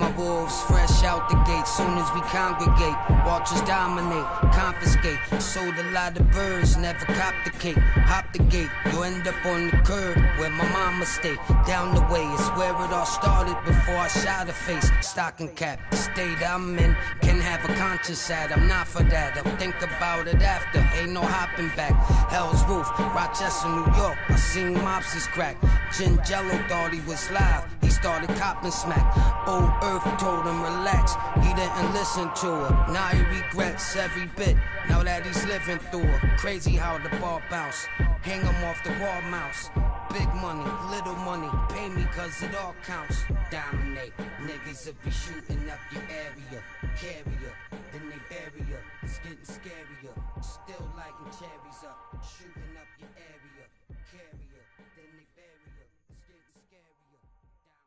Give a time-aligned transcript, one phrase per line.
[0.00, 1.66] my wolves fresh out the gate.
[1.66, 5.18] Soon as we congregate, watchers dominate, confiscate.
[5.40, 7.78] Sold a lot of birds, never cop the cake.
[8.10, 11.36] Hop the gate, you end up on the curb where my mama stay.
[11.66, 14.90] Down the way, is where it all started before I shot a face.
[15.00, 18.52] Stocking cap, state I'm in, can have a conscience at.
[18.52, 20.78] I'm not for that, I'll think about it after.
[20.98, 21.92] Ain't no hopping back.
[22.30, 24.18] Hell's Roof, Rochester, New York.
[24.28, 25.56] I seen mobsters crack.
[25.96, 27.64] Jin Jello thought he was live.
[27.80, 29.06] He started copping smack.
[29.46, 30.89] Old Earth told him relax.
[31.42, 32.92] He didn't listen to her.
[32.92, 34.56] Now he regrets every bit.
[34.88, 36.36] Now that he's living through her.
[36.36, 37.86] Crazy how the ball bounce.
[38.22, 39.70] Hang him off the wall mouse.
[40.12, 43.22] Big money, little money, pay me cause it all counts.
[43.48, 44.12] Dominate,
[44.42, 46.60] niggas will be shooting up your area.
[46.98, 47.54] Carrier,
[47.92, 48.76] then they bury ya.
[49.02, 50.14] It's getting scarier.
[50.42, 53.66] Still lighting cherries up, shooting up your area.
[54.10, 54.64] Carrier,
[54.96, 55.86] then they bury ya.
[56.10, 57.22] It's getting scarier.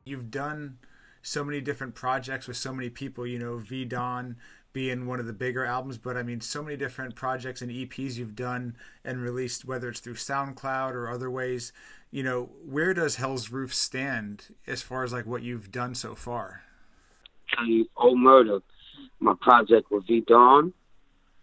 [0.06, 0.78] You've done
[1.24, 4.36] so many different projects with so many people, you know, V Don
[4.74, 8.16] being one of the bigger albums, but I mean, so many different projects and EPs
[8.16, 11.72] you've done and released, whether it's through SoundCloud or other ways.
[12.10, 16.14] You know, where does Hell's Roof stand as far as like what you've done so
[16.14, 16.62] far?
[17.58, 18.60] And Old Murder,
[19.20, 20.72] my project with V Don,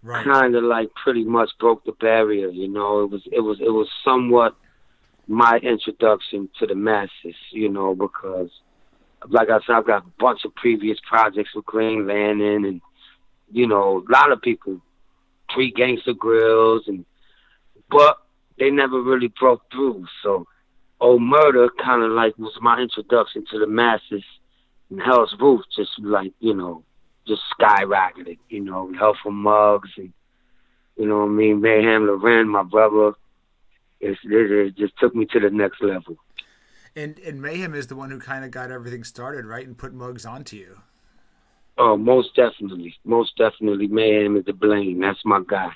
[0.03, 0.25] Right.
[0.25, 2.49] kind of like pretty much broke the barrier.
[2.49, 4.55] You know, it was it was it was somewhat
[5.27, 7.35] my introduction to the masses.
[7.51, 8.49] You know, because
[9.29, 12.81] like I said, I've got a bunch of previous projects with Green Lantern and
[13.51, 14.79] you know a lot of people,
[15.53, 17.05] Three Gangster Grills and
[17.89, 18.17] but
[18.57, 20.05] they never really broke through.
[20.23, 20.45] So,
[20.99, 24.23] Old Murder kind of like was my introduction to the masses.
[24.89, 26.83] And Hell's Roof just like you know
[27.27, 28.37] just skyrocketed.
[28.49, 30.13] You know, Helpful Muggs and
[30.97, 33.13] you know what I mean, Mayhem Lauren, my brother.
[33.99, 36.17] It, it just took me to the next level.
[36.95, 39.93] And and Mayhem is the one who kind of got everything started, right, and put
[39.93, 40.81] Muggs onto you.
[41.77, 44.99] Oh, most definitely, most definitely, Mayhem is to blame.
[44.99, 45.71] That's my guy.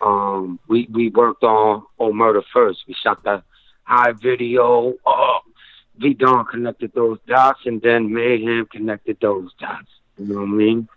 [0.00, 2.84] Um, we we worked on on Murder first.
[2.86, 3.42] We shot the
[3.82, 4.94] high video.
[5.04, 5.38] Oh,
[5.98, 9.88] V Don connected those dots, and then Mayhem connected those dots.
[10.18, 10.88] You know what I mean?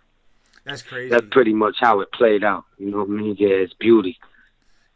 [0.64, 1.08] That's crazy.
[1.08, 2.64] That's pretty much how it played out.
[2.78, 3.36] You know what I mean?
[3.38, 4.18] Yeah, it's beauty.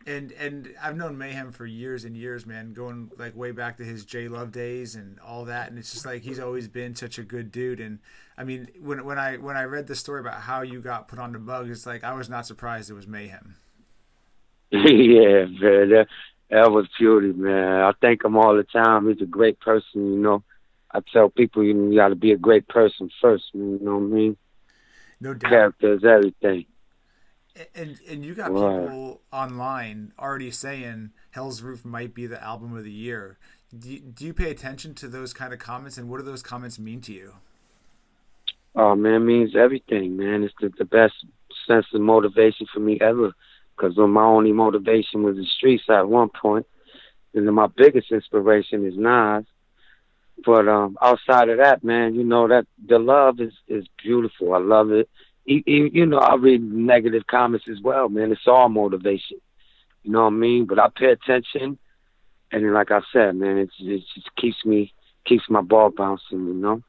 [0.07, 3.85] And and I've known Mayhem for years and years, man, going like way back to
[3.85, 5.71] his J Love days and all that.
[5.71, 7.81] And it's just like he's always been such a good dude.
[7.81, 7.99] And
[8.37, 11.19] I mean, when when I when I read the story about how you got put
[11.19, 13.57] on the bug, it's like I was not surprised it was Mayhem.
[14.71, 15.89] yeah, man.
[15.91, 16.07] That,
[16.51, 17.83] that was beauty, man.
[17.83, 19.09] I thank him all the time.
[19.09, 20.43] He's a great person, you know.
[20.91, 23.45] I tell people you, know, you got to be a great person first.
[23.55, 24.37] You know what I mean?
[25.21, 25.51] No doubt.
[25.51, 26.67] Character is everything.
[27.75, 28.81] And and you got Right.
[28.81, 33.39] people online already saying Hell's Roof might be the album of the year.
[33.79, 36.43] Do you, do you pay attention to those kind of comments, and what do those
[36.43, 37.35] comments mean to you?
[38.75, 40.43] Oh man, it means everything, man.
[40.45, 41.15] It's the, the best
[41.67, 43.33] sense of motivation for me ever.
[43.77, 46.67] Because my only motivation was the streets at one point,
[47.35, 49.45] and then my biggest inspiration is Nas.
[50.45, 54.55] But um, outside of that, man, you know that the love is is beautiful.
[54.55, 55.09] I love it.
[55.45, 58.31] You know, I read negative comments as well, man.
[58.31, 59.39] It's all motivation.
[60.03, 60.67] You know what I mean?
[60.67, 61.79] But I pay attention,
[62.51, 64.93] and like I said, man, it's, it just keeps me
[65.25, 66.47] keeps my ball bouncing.
[66.47, 66.83] You know.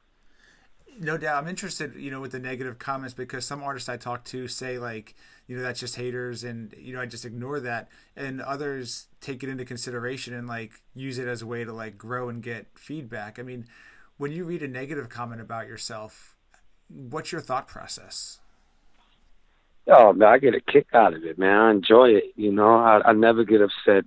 [0.98, 1.42] No doubt.
[1.42, 4.78] I'm interested, you know, with the negative comments because some artists I talk to say
[4.78, 5.16] like,
[5.48, 7.88] you know, that's just haters and you know, I just ignore that.
[8.14, 11.98] And others take it into consideration and like use it as a way to like
[11.98, 13.40] grow and get feedback.
[13.40, 13.66] I mean,
[14.18, 16.36] when you read a negative comment about yourself,
[16.88, 18.38] what's your thought process?
[19.86, 21.56] Oh man, I get a kick out of it, man.
[21.56, 22.24] I enjoy it.
[22.36, 24.04] You know, I, I never get upset.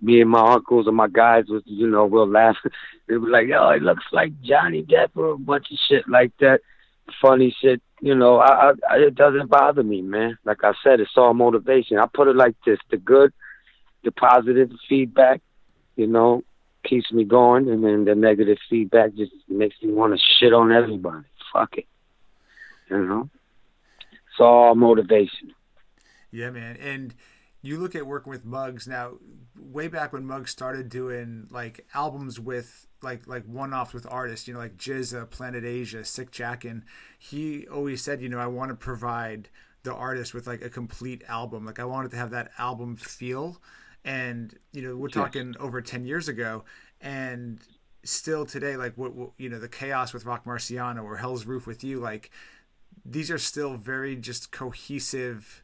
[0.00, 2.56] Me and my uncles and my guys was, you know, we'll laugh.
[3.08, 6.32] they were like, "Oh, it looks like Johnny Depp" or a bunch of shit like
[6.40, 6.60] that.
[7.20, 7.82] Funny shit.
[8.00, 10.38] You know, I, I it doesn't bother me, man.
[10.44, 11.98] Like I said, it's all motivation.
[11.98, 13.32] I put it like this: the good,
[14.04, 15.40] the positive feedback,
[15.96, 16.42] you know,
[16.84, 20.70] keeps me going, and then the negative feedback just makes me want to shit on
[20.70, 21.26] everybody.
[21.52, 21.86] Fuck it,
[22.90, 23.30] you know.
[24.36, 25.54] It's all motivation.
[26.30, 26.76] Yeah, man.
[26.76, 27.14] And
[27.62, 29.12] you look at working with Muggs now.
[29.58, 34.46] Way back when Muggs started doing like albums with like like one offs with artists,
[34.46, 36.82] you know, like GZA, Planet Asia, Sick Jacken,
[37.18, 39.48] he always said, you know, I want to provide
[39.84, 41.64] the artist with like a complete album.
[41.64, 43.62] Like I wanted to have that album feel.
[44.04, 46.64] And you know, we're talking over ten years ago,
[47.00, 47.58] and
[48.04, 51.66] still today, like what, what you know, the chaos with Roc Marciano or Hell's Roof
[51.66, 52.30] with you, like
[53.08, 55.62] these are still very just cohesive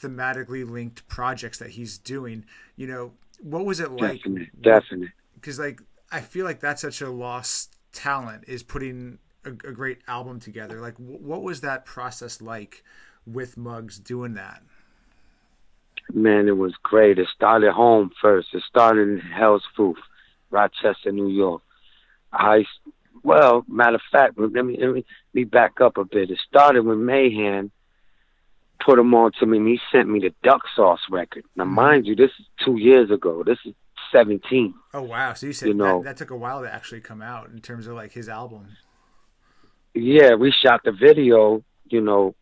[0.00, 2.44] thematically linked projects that he's doing
[2.76, 5.10] you know what was it like Definite, definite.
[5.34, 5.80] because like
[6.12, 10.80] i feel like that's such a lost talent is putting a, a great album together.
[10.80, 12.82] Like, w- what was that process like
[13.26, 14.62] with Muggs doing that?
[16.12, 17.18] Man, it was great.
[17.18, 18.48] It started home first.
[18.54, 19.96] It started in Hell's Roof,
[20.50, 21.62] Rochester, New York.
[22.32, 22.64] I,
[23.24, 25.04] well, matter of fact, let me, let me, let
[25.34, 26.30] me back up a bit.
[26.30, 27.72] It started when Mayhem
[28.84, 31.44] put him on to me, and he sent me the Duck Sauce record.
[31.56, 31.74] Now, Mm-hmm.
[31.74, 33.42] mind you, this is two years ago.
[33.42, 33.74] This is
[34.12, 34.74] 17.
[34.92, 35.32] Oh wow!
[35.32, 37.60] So you said You know- that, that took a while to actually come out in
[37.60, 38.68] terms of like his album.
[39.94, 42.34] Yeah, we shot the video, you know,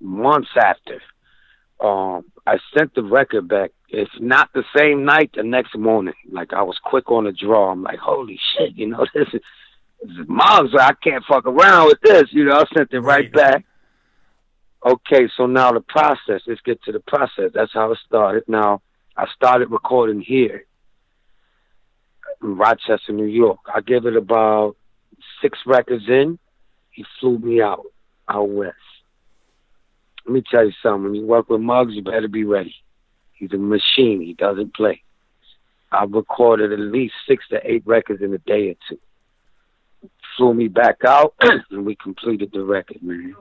[0.00, 1.00] months after.
[1.80, 3.70] Um, I sent the record back.
[3.88, 6.14] If not the same night, the next morning.
[6.30, 7.70] Like I was quick on the draw.
[7.72, 9.40] I'm like, holy shit, you know, this is,
[10.02, 10.74] this is Muggs.
[10.78, 12.24] I can't fuck around with this.
[12.32, 13.32] You know, I sent it right, Right.
[13.32, 13.64] back.
[14.84, 16.42] Okay, so now the process.
[16.46, 17.52] Let's get to the process.
[17.54, 18.44] That's how it started.
[18.48, 18.82] Now
[19.16, 20.64] I started recording here
[22.42, 23.60] in Rochester, New York.
[23.72, 24.76] I give it about
[25.40, 26.38] six records in
[26.92, 27.84] he flew me out
[28.28, 28.76] out west.
[30.26, 31.04] Let me tell you something.
[31.04, 32.74] When you work with Muggs, you better be ready.
[33.32, 34.20] He's a machine.
[34.20, 35.02] He doesn't play.
[35.90, 38.98] I've recorded at least six to eight records in a day or two.
[40.36, 41.34] Flew me back out,
[41.70, 43.34] and we completed the record, man.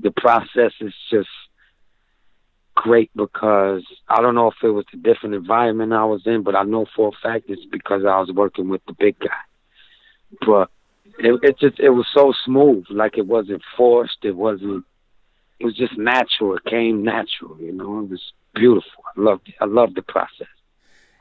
[0.00, 1.28] The process is just
[2.74, 6.56] great because I don't know if it was the different environment I was in, but
[6.56, 9.28] I know for a fact it's because I was working with the big guy.
[10.44, 10.70] But
[11.18, 14.18] it, it just it was so smooth, like it wasn't forced.
[14.24, 14.84] It wasn't.
[15.60, 16.56] It was just natural.
[16.56, 17.56] It came natural.
[17.60, 19.04] You know, it was beautiful.
[19.16, 19.54] I loved it.
[19.60, 20.48] I loved the process.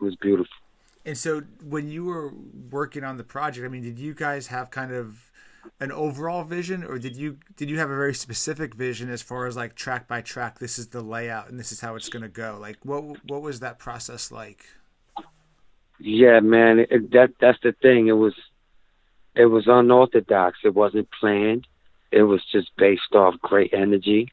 [0.01, 0.55] It was beautiful.
[1.05, 2.33] And so when you were
[2.69, 5.31] working on the project, I mean, did you guys have kind of
[5.79, 9.45] an overall vision, or did you did you have a very specific vision as far
[9.45, 10.59] as like track by track?
[10.59, 12.57] This is the layout, and this is how it's going to go.
[12.59, 14.65] Like, what what was that process like?
[15.99, 16.79] Yeah, man.
[16.79, 18.07] It, that that's the thing.
[18.07, 18.33] It was
[19.35, 20.59] it was unorthodox.
[20.63, 21.67] It wasn't planned.
[22.11, 24.31] It was just based off great energy,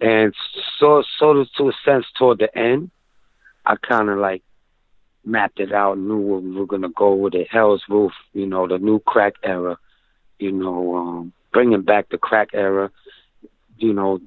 [0.00, 0.34] and
[0.78, 2.90] so of to a sense toward the end,
[3.64, 4.42] I kind of like
[5.24, 7.48] mapped it out, knew where we were gonna go with it.
[7.50, 9.78] Hell's Roof, you know, the new crack era,
[10.38, 12.90] you know, um, bringing back the crack era,
[13.78, 14.20] you know,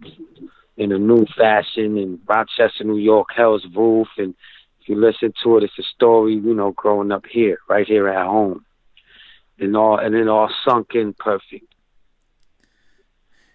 [0.78, 4.34] in a new fashion in Rochester, New York, Hell's Roof, and
[4.82, 8.08] if you listen to it, it's a story, you know, growing up here, right here
[8.08, 8.66] at home,
[9.60, 11.74] and all, and it all sunk in perfect.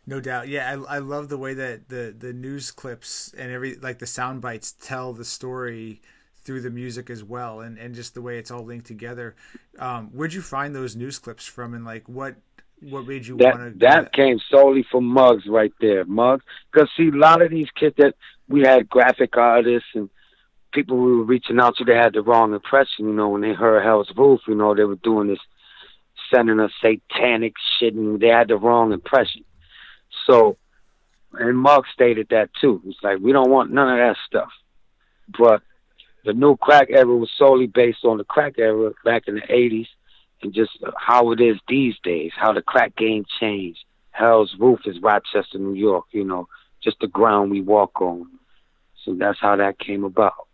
[0.04, 0.48] No doubt.
[0.48, 4.06] Yeah, I, I love the way that the the news clips and every like the
[4.06, 6.00] sound bites tell the story
[6.44, 9.34] through the music as well, and and just the way it's all linked together.
[9.78, 12.36] Um, where'd you find those news clips from, and like what
[12.80, 13.78] what made you want to?
[13.78, 17.68] That that came solely from Muggs right there, Muggs Because see, a lot of these
[17.78, 18.14] kids that
[18.48, 20.10] we had graphic artists and
[20.72, 23.06] people we were reaching out to, they had the wrong impression.
[23.06, 25.38] You know, when they heard Hell's Roof, you know, they were doing this,
[26.34, 29.44] sending us satanic shit, and they had the wrong impression.
[30.26, 30.56] So,
[31.32, 32.82] and Muggs stated that too.
[32.86, 34.50] It's like we don't want none of that stuff.
[35.38, 35.62] But
[36.24, 39.86] the new crack era was solely based on the crack era back in the '80s
[40.42, 43.84] and just how it is these days, how the crack game changed.
[44.10, 46.48] Hell's Roof is Rochester, New York, you know,
[46.82, 48.26] just the ground we walk on.
[49.04, 50.48] So that's how that came about.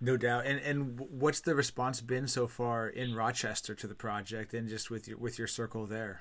[0.00, 0.46] No doubt.
[0.46, 4.90] And and what's the response been so far in Rochester to the project, and just
[4.90, 6.20] with your with your circle there?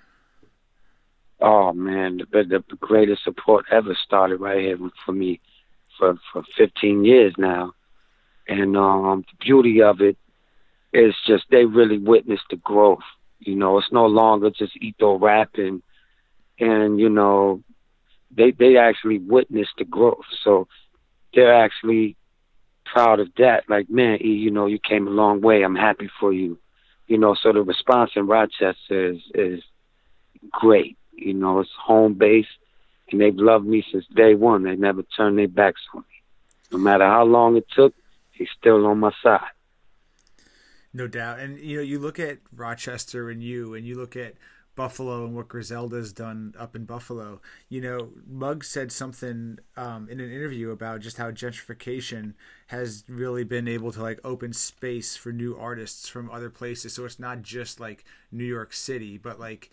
[1.41, 5.41] Oh man, the, the greatest support ever started right here for me
[5.99, 7.73] for for 15 years now,
[8.47, 10.17] and um, the beauty of it
[10.93, 13.03] is just they really witnessed the growth.
[13.39, 15.81] You know, it's no longer just Eto rapping,
[16.59, 17.63] and you know,
[18.35, 20.25] they they actually witnessed the growth.
[20.43, 20.67] So
[21.33, 22.15] they're actually
[22.85, 23.65] proud of that.
[23.69, 25.63] Like, man, E, you know, you came a long way.
[25.63, 26.57] I'm happy for you.
[27.07, 29.61] You know, so the response in Rochester is is
[30.51, 30.97] great.
[31.11, 32.47] You know, it's home base,
[33.11, 34.63] and they've loved me since day one.
[34.63, 36.07] They never turned their backs on me.
[36.71, 37.93] No matter how long it took,
[38.35, 39.41] he's still on my side.
[40.93, 41.39] No doubt.
[41.39, 44.35] And you know, you look at Rochester and you, and you look at
[44.75, 47.41] Buffalo and what Griselda's done up in Buffalo.
[47.69, 52.33] You know, Muggs said something um, in an interview about just how gentrification
[52.67, 56.93] has really been able to like open space for new artists from other places.
[56.93, 59.71] So it's not just like New York City, but like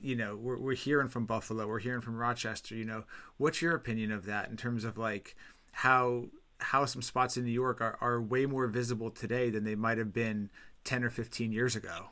[0.00, 2.74] you know, we're we're hearing from Buffalo, we're hearing from Rochester.
[2.74, 3.04] You know,
[3.36, 5.36] what's your opinion of that in terms of like
[5.72, 6.26] how
[6.64, 9.98] how some spots in New York are, are way more visible today than they might
[9.98, 10.50] have been
[10.84, 12.08] 10 or 15 years ago.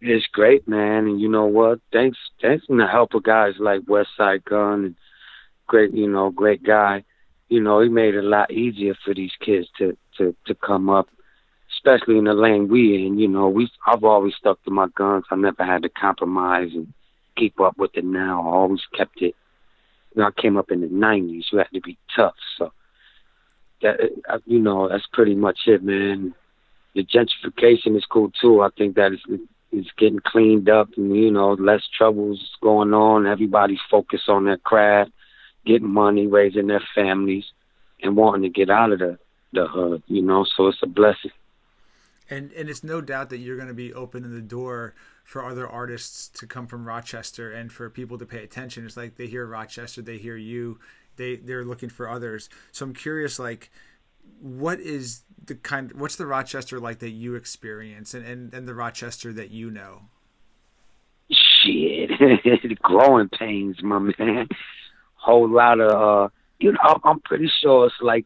[0.00, 1.06] It's great, man.
[1.06, 1.80] And you know what?
[1.92, 4.94] Thanks, thanks to the help of guys like Westside Gun and
[5.66, 7.04] great, you know, great guy.
[7.48, 10.88] You know, he made it a lot easier for these kids to to to come
[10.88, 11.08] up,
[11.72, 13.18] especially in the lane we in.
[13.18, 15.24] You know, we I've always stuck to my guns.
[15.30, 16.92] I never had to compromise and
[17.36, 18.04] keep up with it.
[18.04, 19.34] Now I always kept it.
[20.14, 21.44] You know, I came up in the '90s.
[21.50, 22.72] You had to be tough, so
[23.82, 26.34] that uh, you know that's pretty much it, man.
[26.94, 28.62] The gentrification is cool too.
[28.62, 29.40] I think that is
[29.72, 33.26] is getting cleaned up, and you know less troubles going on.
[33.26, 35.12] Everybody's focused on their craft,
[35.64, 37.44] getting money, raising their families,
[38.02, 39.18] and wanting to get out of the
[39.52, 40.02] the hood.
[40.06, 41.32] You know, so it's a blessing.
[42.28, 44.94] And and it's no doubt that you're going to be opening the door
[45.24, 48.86] for other artists to come from Rochester and for people to pay attention.
[48.86, 50.78] It's like they hear Rochester, they hear you,
[51.20, 52.48] they they're looking for others.
[52.72, 53.70] So I'm curious, like,
[54.40, 55.92] what is the kind?
[55.92, 60.02] What's the Rochester like that you experience, and and, and the Rochester that you know?
[61.30, 62.10] Shit,
[62.82, 64.48] growing pains, my man.
[65.14, 68.24] Whole lot of, uh, you know, I'm pretty sure it's like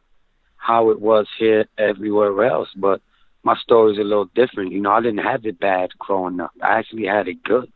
[0.56, 3.02] how it was here everywhere else, but
[3.42, 4.70] my story's a little different.
[4.70, 6.52] You know, I didn't have it bad growing up.
[6.62, 7.70] I actually had it good.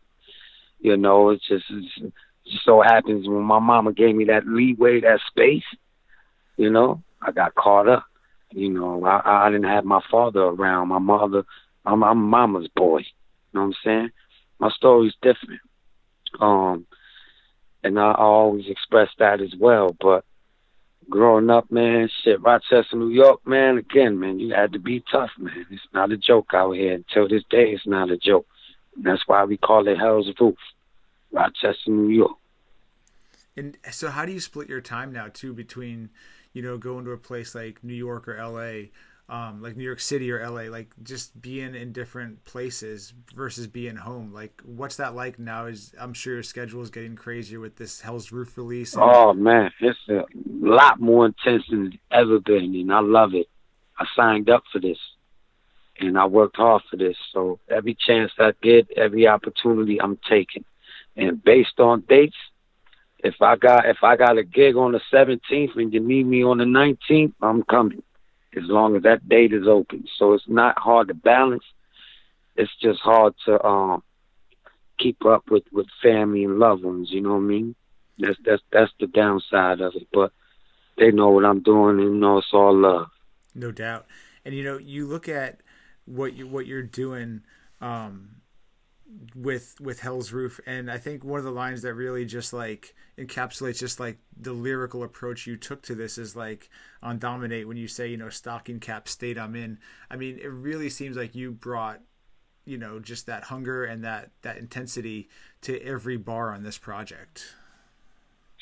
[0.80, 2.14] You know, it's just, it's,
[2.50, 5.64] just so happens when my mama gave me that leeway, that space,
[6.56, 8.04] you know, I got caught up.
[8.50, 10.88] You know, I, I didn't have my father around.
[10.88, 11.44] My mother,
[11.84, 12.98] I'm, I'm mama's boy.
[12.98, 13.04] You
[13.54, 14.10] know what I'm saying?
[14.58, 15.60] My story's different.
[16.40, 16.86] Um,
[17.82, 19.94] and I, always express that as well.
[20.00, 20.24] But
[21.08, 25.30] growing up, man, shit, Rochester, New York, man, again, man, you had to be tough,
[25.38, 25.66] man.
[25.70, 26.94] It's not a joke out here.
[26.94, 28.46] Until this day, it's not a joke.
[28.96, 30.56] And that's why we call it Hell's Roof.
[31.32, 32.36] Rochester, New York.
[33.56, 36.10] And so, how do you split your time now too between,
[36.52, 38.90] you know, going to a place like New York or L.A.,
[39.28, 43.96] um, like New York City or LA, like just being in different places versus being
[43.96, 44.32] home.
[44.32, 45.66] Like, what's that like now?
[45.66, 48.94] Is I'm sure your schedule is getting crazier with this Hell's Roof release.
[48.94, 53.34] And- oh man, it's a lot more intense than it's ever been, and I love
[53.34, 53.48] it.
[53.98, 54.98] I signed up for this,
[56.00, 57.16] and I worked hard for this.
[57.32, 60.64] So every chance I get, every opportunity, I'm taking.
[61.18, 62.36] And based on dates,
[63.18, 66.44] if I got if I got a gig on the 17th and you need me
[66.44, 68.02] on the 19th, I'm coming.
[68.56, 71.64] As long as that date is open, so it's not hard to balance.
[72.56, 74.02] It's just hard to um
[74.98, 77.10] keep up with with family and loved ones.
[77.10, 77.74] You know what I mean?
[78.18, 80.06] That's that's that's the downside of it.
[80.12, 80.32] But
[80.96, 83.08] they know what I'm doing, and know it's all love.
[83.54, 84.06] No doubt.
[84.44, 85.60] And you know, you look at
[86.06, 87.42] what you what you're doing.
[87.80, 88.38] Um,
[89.34, 92.94] with with Hell's Roof, and I think one of the lines that really just like
[93.16, 96.68] encapsulates just like the lyrical approach you took to this is like
[97.02, 99.78] on Dominate when you say you know stocking cap state I'm in.
[100.10, 102.00] I mean, it really seems like you brought
[102.64, 105.28] you know just that hunger and that that intensity
[105.62, 107.54] to every bar on this project.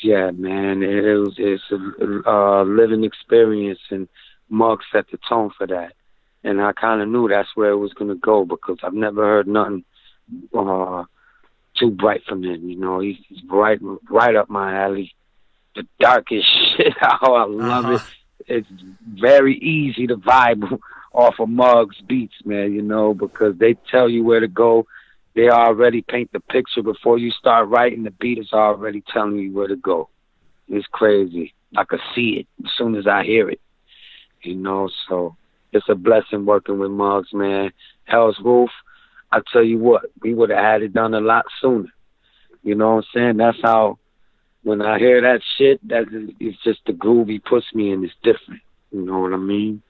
[0.03, 4.09] Yeah, man, it was it's a uh, living experience, and
[4.49, 5.95] Mark set the tone for that,
[6.45, 9.49] and I kind of knew that's where it was gonna go because I've never heard
[9.49, 9.85] nothing
[10.57, 11.05] uh,
[11.79, 12.57] too bright for me.
[12.57, 13.17] You know, he's,
[13.49, 13.79] right,
[14.11, 15.15] right up my alley.
[15.75, 16.95] The darkest shit.
[16.99, 17.95] How I love uh-huh.
[17.95, 18.03] it.
[18.49, 18.69] It's
[19.03, 20.79] very easy to vibe
[21.13, 22.73] off of Muggs beats, man.
[22.73, 24.87] You know, because they tell you where to go.
[25.35, 28.05] They already paint the picture before you start writing.
[28.05, 30.09] The beat is already telling you where to go.
[30.69, 31.53] It's crazy.
[31.77, 33.61] I could see it as soon as I hear it.
[34.43, 35.37] You know, so
[35.73, 37.73] it's a blessing working with Muggs, man.
[38.05, 38.71] Hell's Roof,
[39.33, 41.89] I tell you what, we would have had it done a lot sooner.
[42.63, 43.37] You know what I'm saying?
[43.37, 43.99] That's how
[44.63, 46.07] when I hear that shit, that
[46.41, 48.61] it's just the groove he puts me in is different.
[48.91, 49.83] You know what I mean?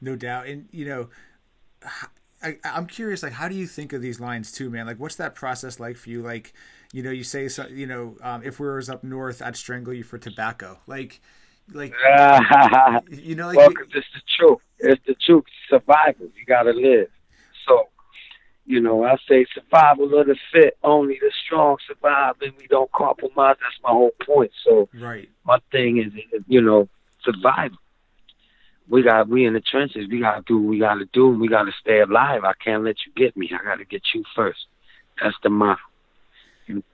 [0.00, 1.08] No doubt, and you know,
[2.42, 3.22] I, I'm curious.
[3.22, 4.86] Like, how do you think of these lines too, man?
[4.86, 6.22] Like, what's that process like for you?
[6.22, 6.52] Like,
[6.92, 9.92] you know, you say, so, you know, um, if we was up north, I'd strangle
[9.92, 10.80] you for tobacco.
[10.86, 11.20] Like,
[11.72, 11.94] like,
[13.10, 14.60] you know, like, well, it's the truth.
[14.78, 15.44] It's the truth.
[15.70, 16.26] Survival.
[16.36, 17.08] You gotta live.
[17.66, 17.88] So,
[18.64, 22.90] you know, I say survival of the fit, only the strong survive, and we don't
[22.92, 23.56] compromise.
[23.60, 24.52] That's my whole point.
[24.64, 25.28] So, right.
[25.44, 26.12] My thing is,
[26.46, 26.88] you know,
[27.24, 27.78] survival.
[28.88, 30.08] We got we in the trenches.
[30.10, 31.28] We gotta do what we gotta do.
[31.28, 32.44] We gotta stay alive.
[32.44, 33.50] I can't let you get me.
[33.52, 34.66] I gotta get you first.
[35.20, 35.80] That's the motto.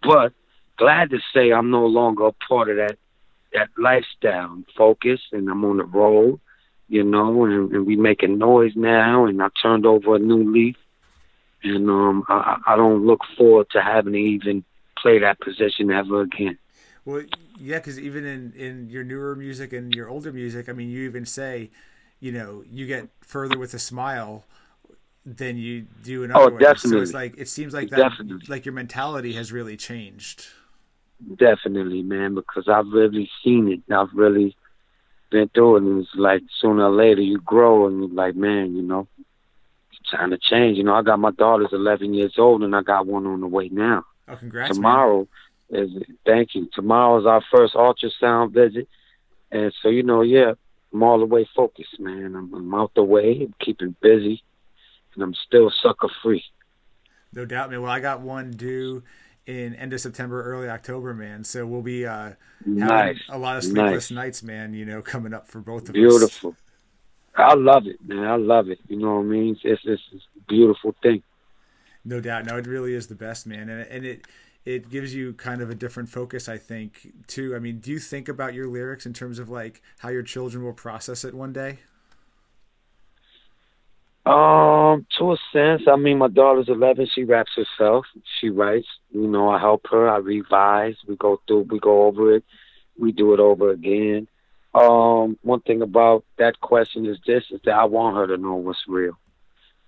[0.02, 0.32] But
[0.76, 2.98] glad to say I'm no longer a part of that
[3.52, 4.50] that lifestyle.
[4.52, 6.40] I'm focused and I'm on the road
[6.88, 10.76] you know, and, and we making noise now, and I turned over a new leaf,
[11.62, 14.64] and um, I, I don't look forward to having to even
[14.96, 16.58] play that position ever again.
[17.04, 17.22] Well,
[17.58, 21.04] yeah, because even in in your newer music and your older music, I mean, you
[21.04, 21.70] even say,
[22.20, 24.44] you know, you get further with a smile
[25.24, 26.60] than you do in other oh, ways.
[26.60, 26.90] Definitely.
[26.90, 28.46] So it's like it seems like that, definitely.
[28.48, 30.46] like your mentality has really changed.
[31.36, 33.92] Definitely, man, because I've really seen it.
[33.92, 34.56] I've really
[35.30, 38.74] been through it, and it's like sooner or later you grow, and you're like, man,
[38.74, 39.06] you know,
[39.90, 40.78] it's time to change.
[40.78, 43.46] You know, I got my daughter's 11 years old, and I got one on the
[43.46, 44.04] way now.
[44.28, 44.74] Oh, congrats!
[44.74, 45.28] Tomorrow
[45.70, 45.82] man.
[45.82, 46.68] is thank you.
[46.72, 48.88] Tomorrow is our first ultrasound visit,
[49.50, 50.52] and so you know, yeah,
[50.92, 52.34] I'm all the way focused, man.
[52.34, 54.42] I'm, I'm out the way, I'm keeping busy,
[55.14, 56.44] and I'm still sucker free.
[57.32, 57.82] No doubt, man.
[57.82, 59.02] Well, I got one due
[59.48, 61.42] in end of September, early October, man.
[61.42, 62.32] So we'll be uh,
[62.64, 63.18] having nice.
[63.30, 64.24] a lot of sleepless nice.
[64.24, 64.74] nights, man.
[64.74, 66.26] You know, coming up for both of Beautiful.
[66.26, 66.38] us.
[66.38, 66.56] Beautiful.
[67.34, 68.24] I love it, man.
[68.24, 68.78] I love it.
[68.88, 69.58] You know what I mean?
[69.64, 71.22] It's it's, it's a beautiful thing.
[72.04, 72.44] No doubt.
[72.44, 73.70] No, it really is the best, man.
[73.70, 74.26] And and it
[74.66, 77.56] it gives you kind of a different focus, I think, too.
[77.56, 80.62] I mean, do you think about your lyrics in terms of like how your children
[80.62, 81.78] will process it one day?
[84.28, 87.08] Um, to a sense, I mean, my daughter's 11.
[87.14, 88.04] She raps herself.
[88.38, 88.86] She writes.
[89.10, 90.06] You know, I help her.
[90.08, 90.96] I revise.
[91.06, 91.68] We go through.
[91.70, 92.44] We go over it.
[92.98, 94.28] We do it over again.
[94.74, 98.54] Um, one thing about that question is this: is that I want her to know
[98.54, 99.18] what's real.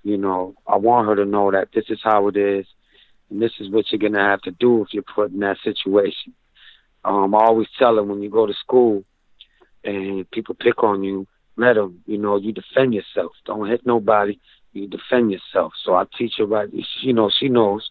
[0.03, 2.65] You know, I want her to know that this is how it is,
[3.29, 6.33] and this is what you're gonna have to do if you're put in that situation.
[7.05, 9.05] Um, I always tell her when you go to school
[9.85, 11.27] and people pick on you,
[11.57, 12.03] let them.
[12.07, 13.33] You know, you defend yourself.
[13.45, 14.39] Don't hit nobody.
[14.73, 15.73] You defend yourself.
[15.85, 16.69] So I teach her right.
[17.03, 17.91] You know, she knows,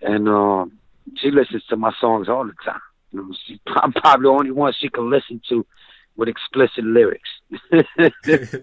[0.00, 0.78] and um,
[1.16, 2.80] she listens to my songs all the time.
[3.12, 5.66] You know, she, I'm probably the only one she can listen to
[6.16, 7.28] with explicit lyrics.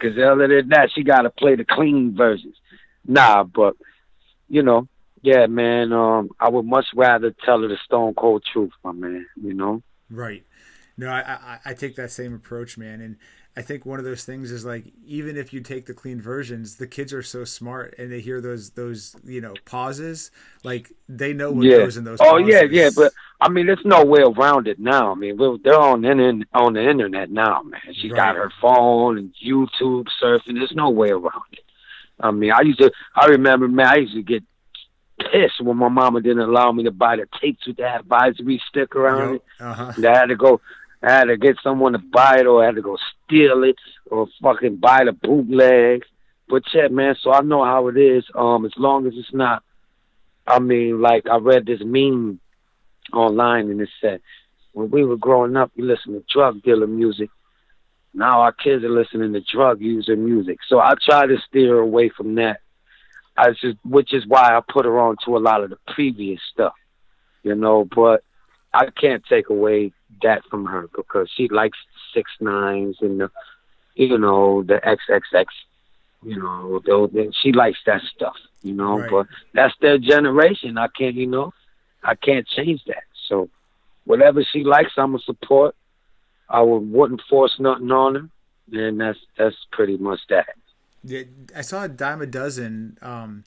[0.00, 2.56] Because other than that, she got to play the clean versions.
[3.06, 3.76] Nah, but
[4.48, 4.88] you know,
[5.22, 5.92] yeah, man.
[5.92, 9.26] Um, I would much rather tell her the stone cold truth, my man.
[9.40, 9.82] You know.
[10.10, 10.44] Right.
[10.96, 13.16] No, I, I I take that same approach, man, and
[13.56, 16.76] I think one of those things is like even if you take the clean versions,
[16.76, 20.30] the kids are so smart and they hear those those you know pauses,
[20.62, 21.78] like they know what yeah.
[21.78, 22.20] goes in those.
[22.20, 22.48] Oh pauses.
[22.48, 25.10] yeah, yeah, but I mean, there's no way around it now.
[25.10, 27.80] I mean, they're on in, on the internet now, man.
[27.94, 28.16] She Right.
[28.16, 30.54] got her phone and YouTube surfing.
[30.54, 31.64] There's no way around it.
[32.20, 32.92] I mean, I used to.
[33.16, 33.86] I remember, man.
[33.86, 34.44] I used to get
[35.18, 39.08] pissed when my mama didn't allow me to buy the tapes with the advisory sticker
[39.08, 39.42] on it.
[39.58, 39.92] Uh huh.
[39.98, 40.60] I had to go.
[41.02, 43.78] I had to get someone to buy it, or I had to go steal it,
[44.10, 46.04] or fucking buy the bootleg.
[46.48, 47.16] But yeah, man.
[47.22, 48.24] So I know how it is.
[48.34, 49.62] Um, as long as it's not.
[50.46, 52.40] I mean, like I read this meme
[53.12, 54.20] online, and it said,
[54.72, 57.30] when we were growing up, we listened to drug dealer music.
[58.12, 60.58] Now our kids are listening to drug user music.
[60.68, 62.60] So I try to steer away from that.
[63.36, 66.40] I just, which is why I put her on to a lot of the previous
[66.52, 66.74] stuff,
[67.42, 67.84] you know.
[67.84, 68.22] But
[68.74, 71.78] I can't take away that from her because she likes
[72.14, 73.30] six nines and the,
[73.94, 75.46] you know, the XXX,
[76.22, 78.98] you know, the, she likes that stuff, you know.
[78.98, 79.10] Right.
[79.10, 80.78] But that's their generation.
[80.78, 81.52] I can't, you know,
[82.02, 83.04] I can't change that.
[83.28, 83.48] So
[84.04, 85.74] whatever she likes, I'm a support.
[86.48, 88.14] I would, wouldn't force nothing on
[88.72, 90.48] her, and that's that's pretty much that.
[91.04, 91.22] Yeah,
[91.56, 93.44] I saw a dime a dozen um,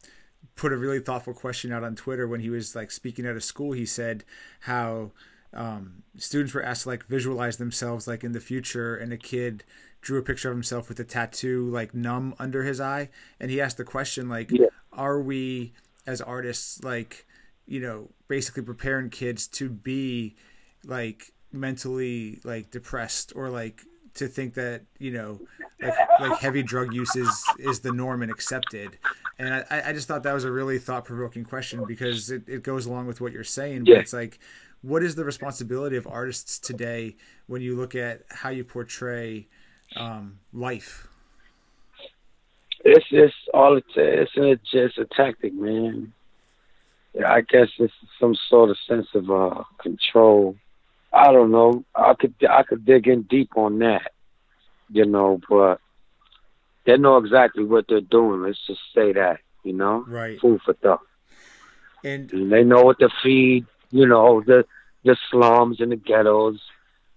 [0.56, 3.44] put a really thoughtful question out on Twitter when he was like speaking out of
[3.44, 3.74] school.
[3.74, 4.24] He said
[4.62, 5.12] how
[5.54, 9.64] um, students were asked to like visualize themselves like in the future, and a kid
[10.02, 13.62] drew a picture of himself with a tattoo like numb under his eye, and he
[13.62, 14.68] asked the question like, Yeah.
[14.92, 15.74] "Are we
[16.06, 17.26] as artists like,
[17.66, 20.36] you know, basically preparing kids to be
[20.86, 23.82] like mentally like depressed or like
[24.16, 25.40] to think that you know
[25.82, 28.98] like like heavy drug use is is the norm and accepted
[29.40, 32.86] and i i just thought that was a really thought-provoking question because it, it goes
[32.86, 34.00] along with what you're saying but Yeah.
[34.00, 34.40] it's like
[34.84, 37.16] what is the responsibility of artists today
[37.48, 39.48] when you look at how you portray
[39.96, 41.08] um, life
[42.86, 46.14] It's just all it it's a, just a tactic, man.
[47.26, 50.58] I guess it's some sort of sense of uh control.
[51.14, 51.86] I don't know.
[51.96, 54.12] I could I could dig in deep on that,
[54.90, 55.80] you know, but
[56.86, 58.42] they know exactly what they're doing.
[58.42, 61.02] Let's just say that, you know, right food for thought.
[62.04, 64.66] and And they know what to feed, you know, the
[65.06, 66.60] the slums and the ghettos.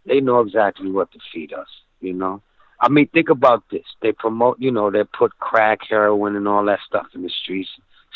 [0.04, 1.66] They know exactly what to feed us,
[2.00, 2.42] you know.
[2.80, 3.86] I mean, think about this.
[4.02, 7.70] They promote, you know, they put crack, heroin, and all that stuff in the streets,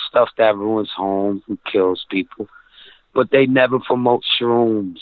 [0.08, 2.48] stuff that ruins homes and kills people.
[3.14, 4.98] But they never promote shrooms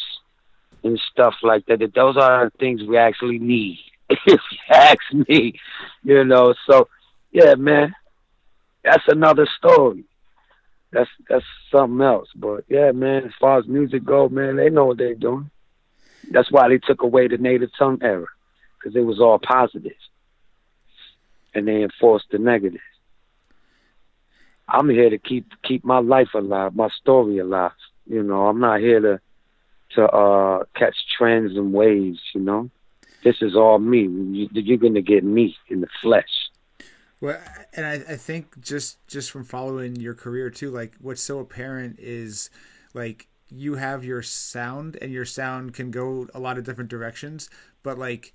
[0.85, 1.81] and stuff like that.
[1.94, 5.59] Those are things we actually need, if you ask me,
[6.05, 6.55] you know.
[6.71, 6.88] So,
[7.33, 7.94] yeah, man,
[8.85, 10.05] that's another story
[10.92, 12.29] that's that's something else.
[12.35, 15.51] But yeah, man, as far as music go, man, they know what they're doing.
[16.31, 18.27] That's why they took away the native tongue era
[18.79, 19.96] because it was all positive,
[21.55, 22.81] and they enforced the negative.
[24.68, 27.72] I'm here to keep keep my life alive, my story alive.
[28.07, 29.20] You know, I'm not here to
[29.96, 32.20] to uh catch trends and waves.
[32.35, 32.70] You know,
[33.24, 34.03] This is all me.
[34.03, 36.47] You, you're gonna get me in the flesh.
[37.20, 37.40] Well,
[37.74, 41.98] and I, I think just just from following your career too, like what's so apparent
[41.98, 42.48] is
[42.94, 47.50] like you have your sound and your sound can go a lot of different directions,
[47.83, 48.33] but like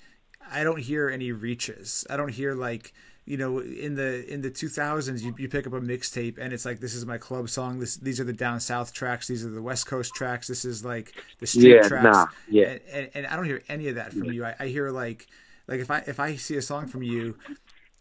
[0.51, 2.05] I don't hear any reaches.
[2.09, 2.93] I don't hear like
[3.25, 6.65] you know in the in the 2000s you, you pick up a mixtape and it's
[6.65, 7.79] like this is my club song.
[7.79, 9.27] This these are the down south tracks.
[9.27, 10.47] These are the west coast tracks.
[10.47, 12.03] This is like the street yeah, tracks.
[12.03, 12.65] nah, yeah.
[12.65, 14.43] And, and, and i don't hear any of that from you.
[14.43, 15.27] I, I hear like
[15.67, 17.37] like if i if i see a song from you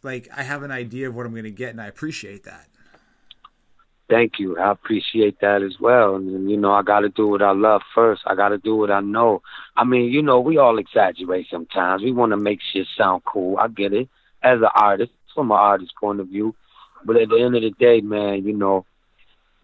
[0.02, 2.66] like i have an idea of what i'm going to get and i appreciate that.
[4.10, 4.58] Thank you.
[4.58, 6.16] I appreciate that as well.
[6.16, 8.22] And you know i got to do what i love first.
[8.26, 9.42] I got to do what i know.
[9.76, 12.02] I mean you know we all exaggerate sometimes.
[12.02, 13.56] We want to make shit sound cool.
[13.58, 14.08] I get it.
[14.42, 16.54] As an artist, from an artist's point of view.
[17.04, 18.84] But at the end of the day, man, you know,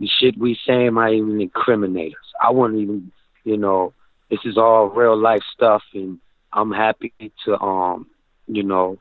[0.01, 2.33] the shit we saying might even incriminate us.
[2.41, 3.13] I wouldn't even,
[3.45, 3.93] you know,
[4.31, 6.19] this is all real life stuff, and
[6.53, 7.13] I'm happy
[7.45, 8.07] to, um,
[8.47, 8.99] you know,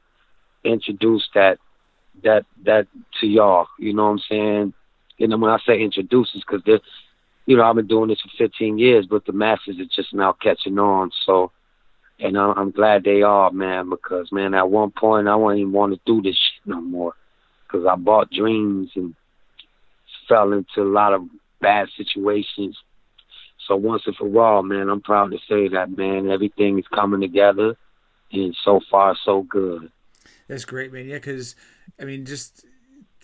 [0.63, 1.59] introduce that,
[2.23, 2.87] that, that
[3.19, 3.67] to y'all.
[3.79, 4.73] You know what I'm saying?
[5.19, 6.79] And then when I say introduce, it's because they're,
[7.45, 10.33] you know, I've been doing this for 15 years, but the masses are just now
[10.33, 11.11] catching on.
[11.25, 11.51] So,
[12.19, 15.93] and I'm glad they are, man, because man, at one point I wouldn't even want
[15.93, 17.13] to do this shit no more,
[17.63, 19.15] because I bought dreams and
[20.27, 21.23] fell into a lot of
[21.61, 22.77] bad situations.
[23.67, 27.21] So once and for all, man, I'm proud to say that, man, everything is coming
[27.21, 27.75] together,
[28.31, 29.91] and so far so good.
[30.47, 31.05] That's great, man.
[31.05, 31.55] Yeah, because
[31.99, 32.65] I mean, just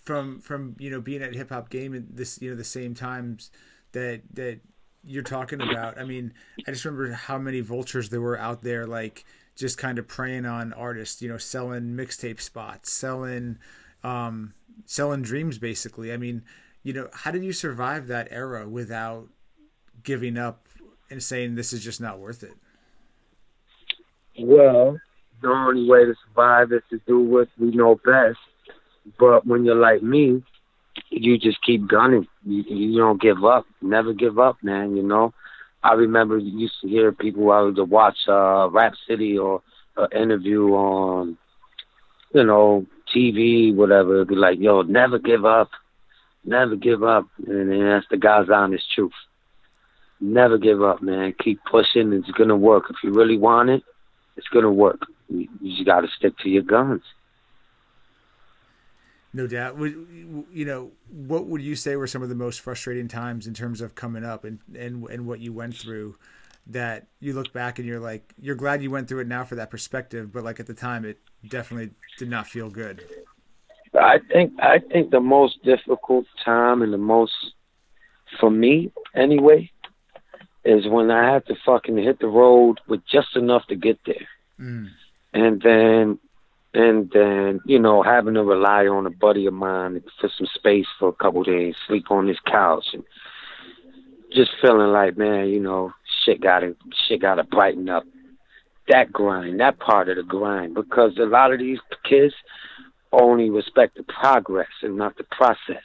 [0.03, 2.93] from from you know being at Hip Hop Game at this you know the same
[2.93, 3.51] times
[3.93, 4.59] that that
[5.05, 5.97] you're talking about.
[5.97, 6.33] I mean,
[6.67, 10.45] I just remember how many vultures there were out there, like just kind of preying
[10.45, 11.21] on artists.
[11.21, 13.57] You know, selling mixtape spots, selling,
[14.03, 14.53] um,
[14.85, 15.57] selling dreams.
[15.57, 16.43] Basically, I mean,
[16.83, 19.29] you know, how did you survive that era without
[20.03, 20.67] giving up
[21.09, 22.55] and saying this is just not worth it?
[24.39, 24.99] Well,
[25.43, 28.39] the only way to survive is to do what we know best.
[29.19, 30.41] But when you're like me,
[31.09, 32.27] you just keep gunning.
[32.45, 33.65] You, you don't give up.
[33.81, 34.95] Never give up, man.
[34.95, 35.33] You know.
[35.83, 39.61] I remember you used to hear people I would watch uh, Rap City or
[39.97, 41.37] an interview on,
[42.33, 44.15] you know, TV, whatever.
[44.15, 45.71] It'd be like, yo, never give up,
[46.45, 49.11] never give up, and, and that's the guy's honest truth.
[50.21, 51.35] Never give up, man.
[51.43, 52.13] Keep pushing.
[52.13, 52.85] It's gonna work.
[52.89, 53.83] If you really want it,
[54.37, 55.01] it's gonna work.
[55.29, 57.01] You, you just got to stick to your guns.
[59.33, 59.79] No doubt.
[59.79, 63.81] You know, what would you say were some of the most frustrating times in terms
[63.81, 66.17] of coming up and, and, and what you went through
[66.67, 69.55] that you look back and you're like, you're glad you went through it now for
[69.55, 71.17] that perspective, but like at the time, it
[71.47, 73.03] definitely did not feel good.
[73.99, 77.33] I think, I think the most difficult time and the most,
[78.39, 79.71] for me anyway,
[80.65, 84.27] is when I had to fucking hit the road with just enough to get there.
[84.59, 84.89] Mm.
[85.33, 86.19] And then
[86.73, 90.87] and then you know having to rely on a buddy of mine for some space
[90.99, 93.03] for a couple of days, sleep on his couch, and
[94.31, 95.91] just feeling like man, you know,
[96.25, 96.75] shit got to
[97.07, 98.03] shit got to brighten up.
[98.89, 102.33] That grind, that part of the grind, because a lot of these kids
[103.13, 105.83] only respect the progress and not the process.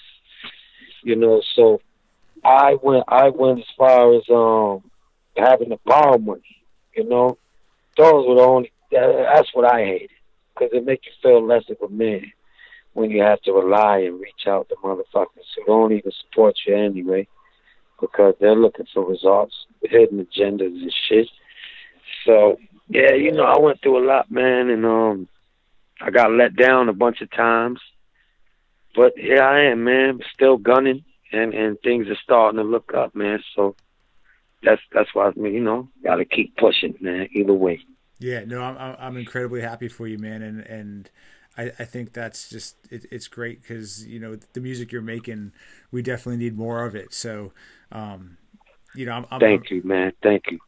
[1.04, 1.80] You know, so
[2.44, 4.90] I went I went as far as um
[5.36, 6.42] having to borrow money.
[6.94, 7.38] You know,
[7.96, 8.72] those were the only.
[8.90, 10.10] That's what I hated
[10.54, 12.32] because it makes you feel less of a man
[12.94, 16.74] when you have to rely and reach out to motherfuckers who don't even support you
[16.74, 17.28] anyway
[18.00, 21.28] because they're looking for results, hidden agendas and shit.
[22.24, 25.28] So yeah, you know, I went through a lot, man, and um,
[26.00, 27.80] I got let down a bunch of times.
[28.96, 33.14] But here I am, man, still gunning, and and things are starting to look up,
[33.14, 33.42] man.
[33.54, 33.76] So
[34.62, 37.28] that's that's why I mean, you know, got to keep pushing, man.
[37.32, 37.80] Either way.
[38.18, 41.10] Yeah, no, I'm I'm incredibly happy for you, man, and and
[41.56, 45.52] I, I think that's just it, it's great because you know the music you're making,
[45.90, 47.12] we definitely need more of it.
[47.12, 47.52] So,
[47.92, 48.38] um,
[48.94, 50.58] you know, I'm, I'm thank I'm, you, man, thank you.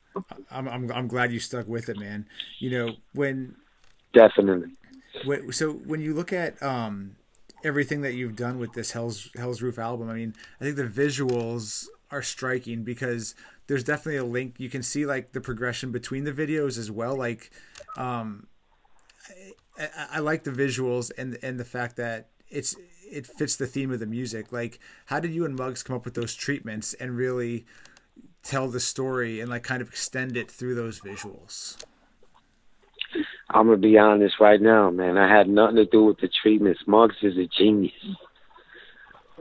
[0.51, 2.29] I'm, I'm I'm glad you stuck with it, man.
[2.59, 3.57] You know when
[4.13, 4.73] definitely.
[5.51, 7.17] So when you look at um
[7.65, 10.85] everything that you've done with this Hell's Hell's Roof album, I mean, I think the
[10.85, 13.35] visuals are striking because
[13.67, 14.57] there's definitely a link.
[14.59, 17.17] You can see like the progression between the videos as well.
[17.17, 17.51] Like,
[17.97, 18.47] um,
[19.79, 22.75] I, I, like the visuals and and the fact that it's
[23.11, 24.53] it fits the theme of the music.
[24.53, 27.67] Like, how did you and Muggs come up with those treatments and really
[28.43, 31.77] tell the story and like kind of extend it through those visuals?
[33.53, 35.19] I'm gonna be honest right now, man.
[35.19, 36.81] I had nothing to do with the treatments.
[36.87, 37.93] Muggs is a genius.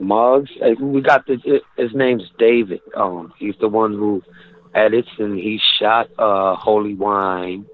[0.00, 0.50] Muggs.
[0.80, 2.80] We got the his name's David.
[2.96, 4.22] Um, he's the one who
[4.74, 7.66] edits and he shot uh Holy Wine.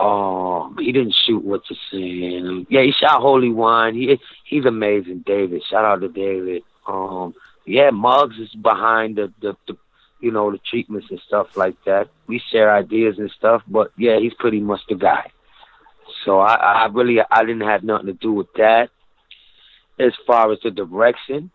[0.00, 2.66] Um, he didn't shoot what you're saying.
[2.70, 3.94] Yeah, he shot Holy Wine.
[3.94, 5.62] He he's amazing, David.
[5.68, 6.62] Shout out to David.
[6.86, 7.34] Um,
[7.66, 9.76] yeah, Muggs is behind the, the the
[10.20, 12.08] you know the treatments and stuff like that.
[12.26, 15.30] We share ideas and stuff, but yeah, he's pretty much the guy.
[16.24, 18.90] So I, I really I didn't have nothing to do with that
[19.98, 21.50] as far as the direction,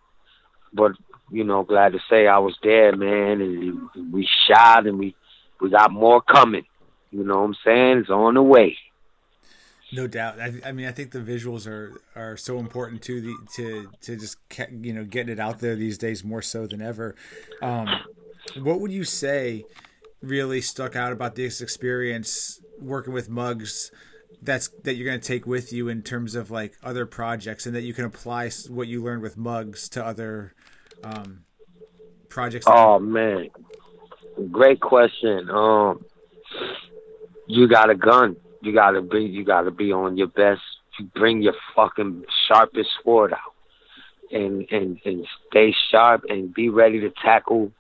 [0.74, 0.94] but
[1.32, 5.16] you know, glad to say I was there, man, and we shot and we
[5.60, 6.66] we got more coming.
[7.12, 7.98] You know what I'm saying?
[8.00, 8.78] It's on the way.
[9.92, 10.40] No doubt.
[10.40, 14.16] I, I, mean, I think the visuals are, are so important to the to to
[14.16, 14.38] just
[14.82, 17.16] you know getting it out there these days more so than ever.
[17.62, 17.88] Um,
[18.62, 19.66] what would you say
[20.22, 23.92] really stuck out about this experience working with Muggs?
[24.42, 27.76] That's that you're going to take with you in terms of like other projects, and
[27.76, 30.54] that you can apply what you learned with Muggs to other
[31.04, 31.46] um,
[32.30, 32.66] projects.
[32.68, 33.50] Oh man,
[34.52, 35.50] great question.
[35.50, 36.04] Um,
[37.48, 38.36] you got a gun.
[38.62, 40.62] You gotta be you gotta be on your best.
[41.00, 43.54] You bring your fucking sharpest sword out,
[44.32, 47.72] and and and stay sharp and be ready to tackle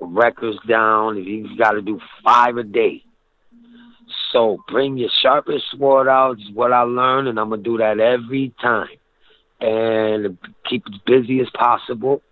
[0.00, 1.18] records down.
[1.18, 3.02] If you got to do five a day,
[4.32, 6.38] so bring your sharpest sword out.
[6.38, 8.88] Is what I learned, and I'm gonna do that every time.
[9.60, 12.22] And keep as busy as possible,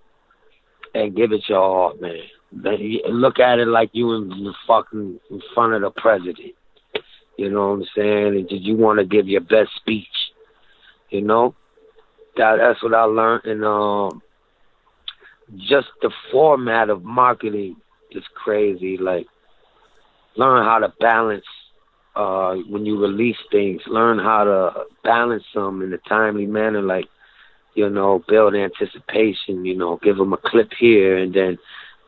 [0.95, 2.21] and give it your all, man.
[2.53, 6.55] Look at it like you in the fucking in front of the president.
[7.37, 8.27] You know what I'm saying?
[8.37, 10.07] And did you want to give your best speech?
[11.11, 11.55] You know,
[12.37, 13.45] that that's what I learned.
[13.45, 14.23] And um,
[15.57, 17.77] just the format of marketing
[18.11, 18.97] is crazy.
[18.97, 19.27] Like,
[20.37, 21.45] learn how to balance
[22.15, 23.83] uh, when you release things.
[23.87, 26.83] Learn how to balance them in a timely manner.
[26.83, 27.07] Like,
[27.75, 29.65] you know, build anticipation.
[29.65, 31.59] You know, give them a clip here and then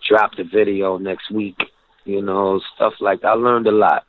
[0.08, 1.58] drop the video next week.
[2.04, 3.28] You know, stuff like that.
[3.28, 4.04] I learned a lot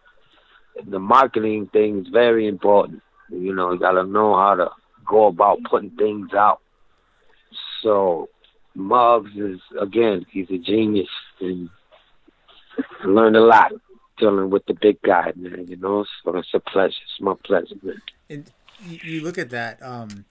[0.87, 3.01] the marketing thing is very important.
[3.29, 4.69] You know, you got to know how to
[5.05, 6.61] go about putting things out.
[7.83, 8.29] So,
[8.75, 11.69] Muggs is again, he's a genius, and
[13.01, 13.71] I learned a lot
[14.17, 15.65] dealing with the big guy, man.
[15.67, 16.95] You know, so it's a pleasure.
[17.03, 18.01] It's my pleasure, man.
[18.29, 18.51] And
[18.85, 19.81] you look at that.
[19.81, 20.25] Um,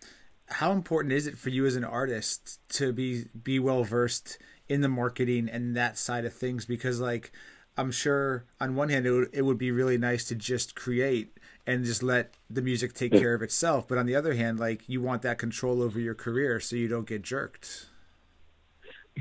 [0.50, 4.80] how important is it for you as an artist to be be well versed in
[4.80, 6.64] the marketing and that side of things?
[6.64, 7.32] Because like
[7.76, 11.38] I'm sure on one hand it would, it would be really nice to just create
[11.66, 14.88] and just let the music take care of itself, but on the other hand, like
[14.88, 17.86] you want that control over your career so you don't get jerked.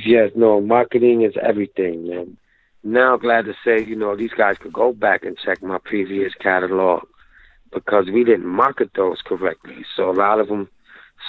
[0.06, 2.38] Yes, no, marketing is everything, man.
[2.84, 6.34] Now, glad to say, you know, these guys could go back and check my previous
[6.36, 7.04] catalog
[7.74, 9.86] because we didn't market those correctly.
[9.96, 10.70] So a lot of them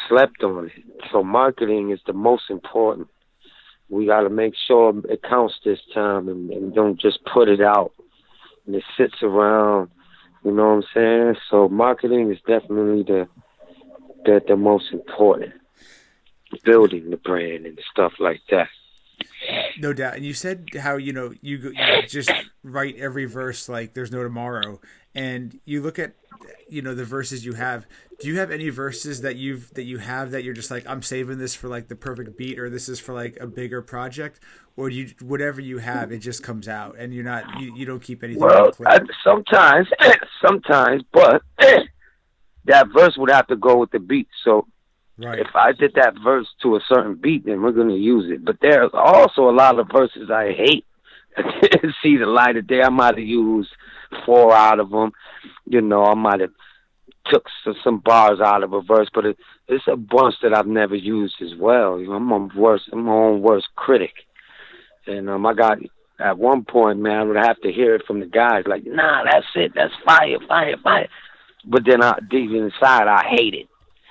[0.09, 0.73] slept on it.
[1.11, 3.09] So marketing is the most important
[3.89, 7.61] we got to make sure it counts this time and, and don't just put it
[7.61, 7.93] out
[8.67, 9.91] and it sits around.
[10.45, 11.35] You know what I'm saying?
[11.51, 13.29] So marketing is definitely the
[14.25, 15.53] the, the most important.
[16.65, 18.69] Building the brand and stuff like that.
[19.79, 20.17] No doubt.
[20.17, 22.31] And you said how you know you, you just
[22.63, 24.81] write every verse like there's no tomorrow,
[25.15, 26.15] and you look at
[26.69, 27.87] you know the verses you have.
[28.21, 31.03] Do you have any verses that you've that you have that you're just like i'm
[31.03, 34.41] saving this for like the perfect beat or this is for like a bigger project
[34.77, 37.87] or do you whatever you have it just comes out and you're not you, you
[37.87, 39.87] don't keep anything well I, sometimes
[40.45, 41.43] sometimes but
[42.69, 44.29] that verse would have to go with the beat.
[44.45, 44.67] So
[45.19, 45.39] right.
[45.39, 48.45] if i did that verse to a certain beat then we're going to use it
[48.45, 50.85] but there's also a lot of verses i hate
[52.03, 53.71] see the light of day i might have used
[54.25, 55.13] four out of them
[55.67, 56.51] you know i might have
[57.31, 60.67] took some, some bars out of a verse, but it, it's a bunch that I've
[60.67, 62.01] never used as well.
[62.01, 64.13] You know, I'm my worst, I'm my own worst critic,
[65.07, 65.79] and um, I got
[66.21, 69.25] at one point, man, I would have to hear it from the guys, like, nah,
[69.25, 71.09] that's it, that's fire, fire, fire.
[71.65, 73.69] But then I, deep inside, I hate it.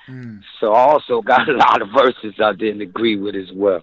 [0.08, 0.42] Mm.
[0.60, 3.82] So I also got a lot of verses I didn't agree with as well.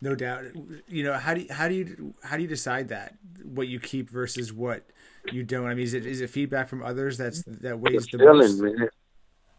[0.00, 0.44] No doubt.
[0.88, 3.14] You know, how do you, how do you how do you decide that
[3.44, 4.82] what you keep versus what
[5.30, 5.66] you don't?
[5.66, 8.60] I mean, is it is it feedback from others that's that weighs the feeling, most?
[8.60, 8.88] man.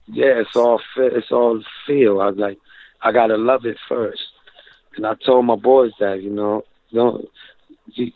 [0.07, 2.19] Yeah, it's all it's all feel.
[2.19, 2.57] I was like,
[3.01, 4.21] I gotta love it first,
[4.97, 7.25] and I told my boys that you know, don't.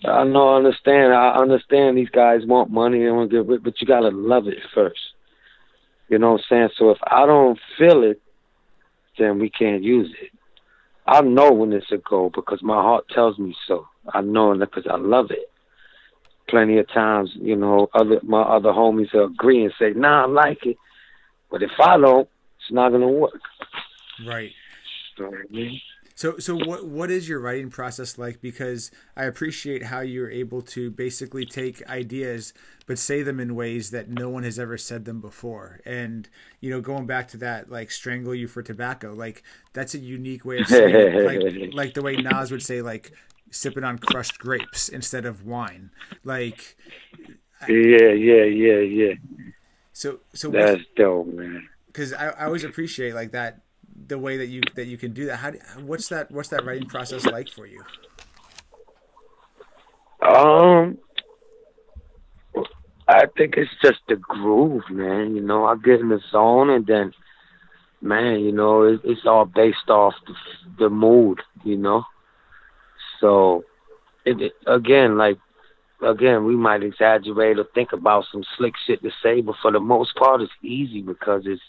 [0.06, 1.14] I know, I understand.
[1.14, 4.48] I understand these guys want money and want to get rich, but you gotta love
[4.48, 5.00] it first.
[6.10, 6.70] You know what I'm saying?
[6.78, 8.22] So if I don't feel it,
[9.18, 10.32] then we can't use it.
[11.06, 13.88] I know when it's a go because my heart tells me so.
[14.14, 15.50] I know it because I love it
[16.48, 20.28] plenty of times, you know, other my other homies will agree and say, "Nah, I
[20.28, 20.78] like it,"
[21.52, 22.28] but if I don't,
[22.60, 23.42] it's not gonna work.
[24.26, 24.52] Right.
[25.20, 25.82] I mean?
[26.18, 28.42] So, so what what is your writing process like?
[28.42, 32.54] Because I appreciate how you're able to basically take ideas
[32.88, 35.80] but say them in ways that no one has ever said them before.
[35.86, 36.28] And
[36.60, 40.44] you know, going back to that, like "strangle you for tobacco," like that's a unique
[40.44, 41.24] way of saying it.
[41.24, 43.12] like like the way Nas would say like
[43.52, 45.92] sipping on crushed grapes instead of wine.
[46.24, 46.78] Like,
[47.68, 49.14] yeah, yeah, yeah, yeah.
[49.94, 51.70] So, so that's dope, man.
[51.86, 53.62] Because I, I always appreciate like that
[54.08, 55.38] the way that you that you can do that.
[55.38, 57.84] How do, what's that what's that writing process like for you?
[60.22, 60.98] Um,
[63.08, 65.36] I think it's just the groove, man.
[65.36, 67.14] You know, I get in the zone, and then,
[68.02, 70.34] man, you know, it, it's all based off the,
[70.80, 71.42] the mood.
[71.64, 72.04] You know,
[73.20, 73.64] so
[74.26, 75.38] it, again, like
[76.02, 79.80] again, we might exaggerate or think about some slick shit to say, but for the
[79.80, 81.62] most part, it's easy because it's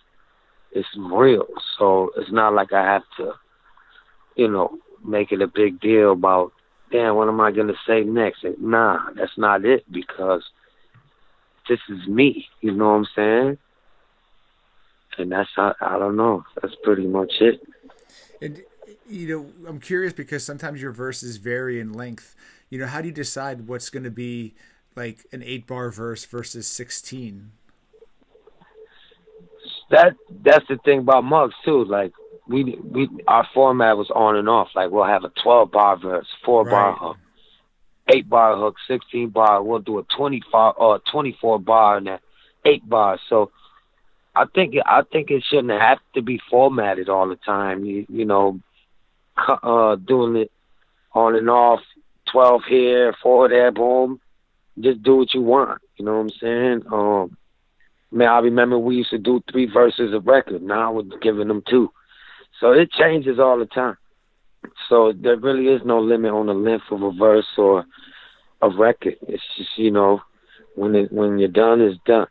[0.72, 1.46] it's real.
[1.78, 3.32] So it's not like I have to,
[4.36, 6.52] you know, make it a big deal about,
[6.90, 8.44] damn, what am I gonna say next?
[8.44, 10.42] And nah, that's not it because
[11.68, 12.46] this is me.
[12.60, 13.58] You know what I'm saying?
[15.18, 16.44] And that's I, I don't know.
[16.60, 17.60] That's pretty much it.
[18.40, 18.62] And
[19.08, 22.34] you know, I'm curious because sometimes your verses vary in length.
[22.70, 24.54] You know, how do you decide what's going to be
[24.94, 27.52] like an eight bar verse versus sixteen?
[29.90, 31.84] That that's the thing about Muggs too.
[31.84, 32.12] Like
[32.46, 34.68] we we our format was on and off.
[34.74, 36.70] Like we'll have a twelve bar verse, four right.
[36.70, 37.16] bar hook,
[38.08, 39.62] eight bar hook, sixteen bar.
[39.62, 42.20] We'll do a twenty five or uh, twenty four bar and that
[42.64, 43.18] eight bar.
[43.28, 43.50] So
[44.34, 47.84] I think I think it shouldn't have to be formatted all the time.
[47.84, 48.60] You you know,
[49.62, 50.52] uh, doing it
[51.12, 51.80] on and off,
[52.30, 54.20] twelve here, four there, boom.
[54.78, 55.80] Just do what you want.
[55.96, 56.82] You know what I'm saying?
[56.92, 57.37] Um,
[58.10, 60.62] Man, I remember we used to do three verses a record.
[60.62, 61.90] Now we're giving them two.
[62.60, 63.96] So it changes all the time.
[64.88, 67.84] So there really is no limit on the length of a verse or
[68.62, 69.16] a record.
[69.22, 70.20] It's just you know,
[70.74, 72.26] when it when you're done, it's done.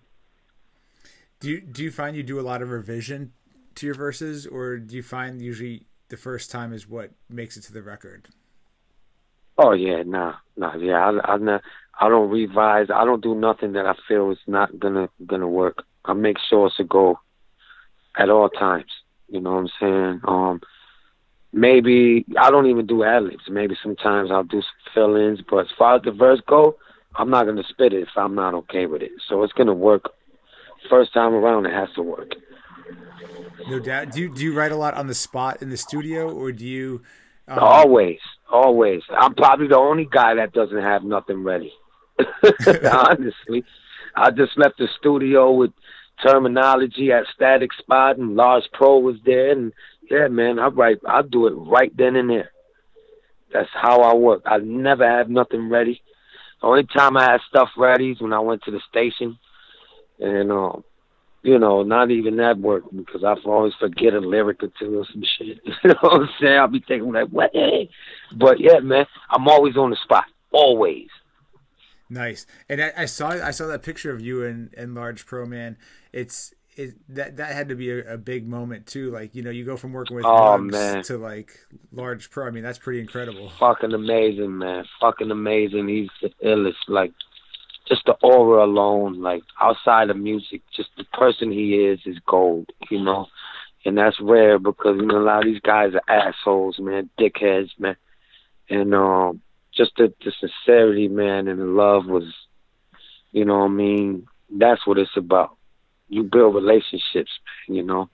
[1.40, 3.34] Do you do you find you do a lot of revision
[3.76, 7.62] to your verses, or do you find usually the first time is what makes it
[7.64, 8.30] to the record?
[9.58, 11.12] Oh yeah, nah, nah, yeah.
[11.24, 11.60] I, I,
[12.00, 12.88] I don't revise.
[12.94, 15.84] I don't do nothing that I feel is not gonna gonna work.
[16.06, 17.20] I make sure it's a go
[18.18, 18.92] at all times.
[19.28, 20.22] You know what I'm saying?
[20.28, 20.62] Um,
[21.52, 23.50] maybe I don't even do ad libs.
[23.50, 26.78] Maybe sometimes I'll do some fill-ins, but as far as the verse go,
[27.16, 29.12] I'm not gonna spit it if I'm not okay with it.
[29.28, 30.12] So it's gonna work.
[30.90, 32.32] First time around, it has to work.
[33.68, 34.12] No doubt.
[34.12, 36.66] Do you do you write a lot on the spot in the studio, or do
[36.66, 37.02] you?
[37.48, 37.60] Um...
[37.60, 38.20] Always,
[38.52, 39.02] always.
[39.10, 41.74] I'm probably the only guy that doesn't have nothing ready.
[42.92, 43.64] Honestly,
[44.16, 45.72] I just left the studio with
[46.24, 49.72] Termanology at Statik Spot, and Large Pro was there, and
[50.10, 50.98] yeah, man, I write.
[51.08, 52.52] I do it right then and there.
[53.54, 54.42] That's how I work.
[54.46, 56.02] I never have nothing ready.
[56.62, 59.38] Only time I had stuff ready is when I went to the station,
[60.20, 60.84] and um,
[61.44, 65.06] you know, not even that worked because I always forget a lyric or two or
[65.12, 65.60] some shit.
[65.66, 66.58] you know what I'm saying?
[66.60, 67.52] I'll be thinking like, what?
[68.36, 71.08] But yeah, man, I'm always on the spot, always.
[72.10, 72.46] Nice.
[72.70, 75.78] And I, I, saw I saw that picture of you and, and Large Pro Man.
[76.14, 79.12] It's it that that had to be a, a big moment too.
[79.12, 81.04] Like you know, you go from working with oh, man.
[81.04, 81.60] to like
[81.92, 82.48] Large Pro.
[82.48, 83.50] I mean, that's pretty incredible.
[83.60, 84.86] Fucking amazing, man.
[85.02, 85.88] Fucking amazing.
[85.88, 86.76] He's the illest.
[86.88, 87.14] Like
[87.88, 89.22] just the aura alone.
[89.22, 92.70] Like outside of music, just the person he is is gold.
[92.90, 93.28] You know.
[93.86, 97.70] And that's rare because you know a lot of these guys are assholes, man, dickheads,
[97.80, 97.96] man.
[98.70, 99.42] And um
[99.78, 102.24] just the, the sincerity, man, and the love was,
[103.32, 104.28] you know what I mean?
[104.50, 105.56] That's what it's about.
[106.10, 107.32] You build relationships,
[107.68, 108.10] man, you know.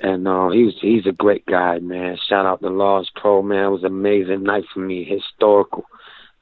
[0.00, 2.16] And uh, he's he's a great guy, man.
[2.28, 3.64] Shout out to Large Pro, man.
[3.64, 5.84] It was an amazing night for me, historical.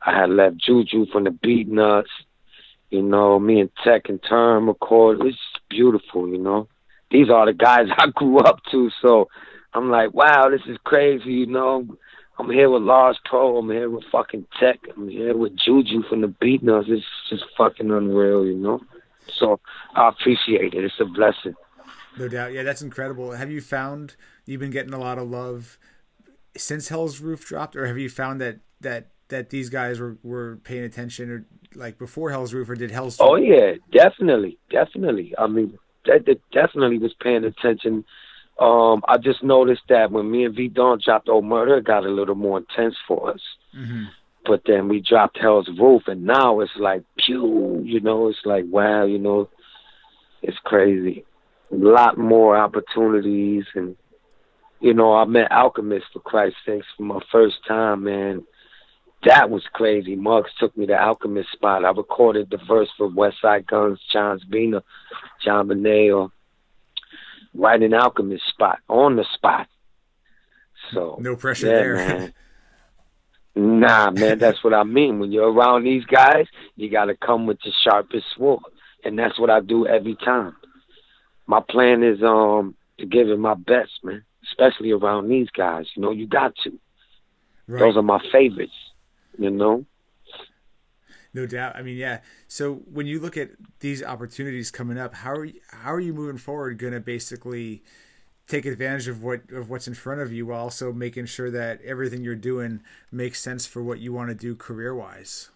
[0.05, 2.05] I had left Juju from the Beatnuts,
[2.91, 5.21] you know, me and Tech and Term record.
[5.21, 5.39] It was
[5.71, 6.69] beautiful, you know.
[7.11, 9.29] These are the guys I grew up to, so
[9.73, 11.87] I'm like, wow, this is crazy, you know
[12.39, 13.57] I'm here with Large Pro.
[13.57, 14.79] I'm here with fucking Tech.
[14.95, 16.89] I'm here with Juju from the Beat Beatnuts.
[16.89, 18.81] It's just fucking unreal, you know.
[19.39, 19.59] So
[19.95, 20.85] I appreciate it.
[20.85, 21.55] It's a blessing.
[22.19, 22.53] No doubt.
[22.53, 23.33] Yeah, that's incredible.
[23.33, 25.79] Have you found you've been getting a lot of love
[26.57, 30.57] since Hell's Roof dropped, or have you found that that that these guys were were
[30.65, 33.17] paying attention, or like before Hell's Roof, or did Hell's?
[33.21, 35.35] Oh yeah, definitely, definitely.
[35.39, 38.05] I mean, that, that definitely was paying attention
[38.59, 42.07] um, I just noticed that when me and V Don dropped Old Murder, it got
[42.07, 43.41] a little more intense for us.
[43.77, 44.05] Mm-hmm.
[44.47, 48.65] But then we dropped Hell's Roof, and now it's like pew, you know, it's like
[48.69, 49.51] wow, you know,
[50.43, 51.25] it's crazy.
[51.73, 53.97] A lot more opportunities, and
[54.81, 58.45] you know, I met Alchemist for Christ's sakes for my first time, man.
[59.25, 60.15] That was crazy.
[60.15, 61.85] Muggs took me to Alchemist spot.
[61.85, 64.83] I recorded the verse for Westside Gunn's, Chance Bina,
[65.45, 66.31] John Bonet, or
[67.57, 69.69] right in Alchemist spot, on the spot.
[70.93, 71.95] So no pressure yeah, there.
[71.95, 72.35] Man.
[73.59, 75.19] Nah, man, that's what I mean.
[75.19, 76.47] When you're around these guys,
[76.77, 78.61] you got to come with the sharpest sword,
[79.03, 80.55] and that's what I do every time.
[81.47, 85.87] My plan is um to give it my best, man, especially around these guys.
[85.95, 86.79] You know, you got to.
[87.67, 87.81] Right.
[87.81, 88.73] Those are my favorites.
[89.39, 89.87] You know.
[91.37, 91.77] No doubt.
[91.77, 92.21] I mean, yeah.
[92.49, 96.15] So when you look at these opportunities coming up, how are you, how are you
[96.15, 96.79] moving forward?
[96.79, 97.83] Going to basically
[98.49, 101.83] take advantage of what of what's in front of you while also making sure that
[101.83, 102.81] everything you're doing
[103.13, 105.51] makes sense for what you want to do career wise.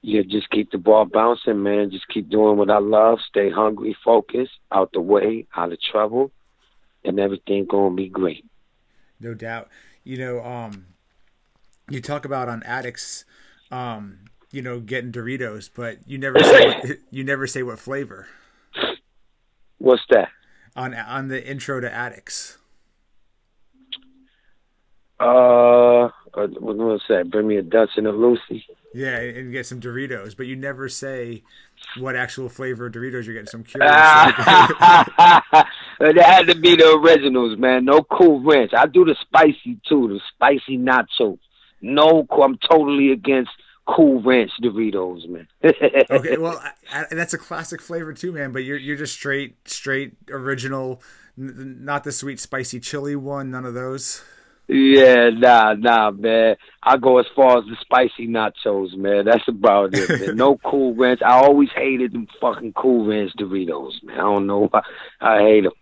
[0.00, 1.92] Yeah, just keep the ball bouncing, man.
[1.92, 3.20] Just keep doing what I love.
[3.28, 6.32] Stay hungry, focused, out the way, out of trouble,
[7.04, 8.44] and everything gonna be great.
[9.20, 9.68] No doubt.
[10.02, 10.86] You know, um,
[11.88, 13.24] you talk about on addicts,
[13.70, 14.18] um,
[14.52, 18.28] you know, getting Doritos, but you never say what, you never say what flavor.
[19.78, 20.28] What's that?
[20.76, 22.58] on on the intro to Addicts?
[25.20, 27.22] Uh, what was say?
[27.22, 28.66] Bring me a Dutch and a Lucy.
[28.94, 31.42] Yeah, and get some Doritos, but you never say
[31.98, 33.46] what actual flavor of Doritos you're getting.
[33.46, 33.90] So I'm curious.
[36.00, 37.84] it had to be the originals, man.
[37.84, 38.72] No Cool Ranch.
[38.76, 41.38] I do the spicy too, the spicy nacho.
[41.80, 43.50] No, I'm totally against
[43.86, 45.48] Cool Ranch Doritos, man.
[46.10, 48.52] okay, well, I, I, that's a classic flavor too, man.
[48.52, 51.02] But you're you're just straight, straight original,
[51.36, 53.50] n- not the sweet spicy chili one.
[53.50, 54.22] None of those.
[54.68, 56.56] Yeah, nah, nah, man.
[56.82, 59.24] I go as far as the spicy nachos, man.
[59.24, 60.36] That's about it, man.
[60.36, 61.20] No Cool Ranch.
[61.20, 64.16] I always hated them fucking Cool Ranch Doritos, man.
[64.16, 64.82] I don't know why.
[65.20, 65.72] I hate them.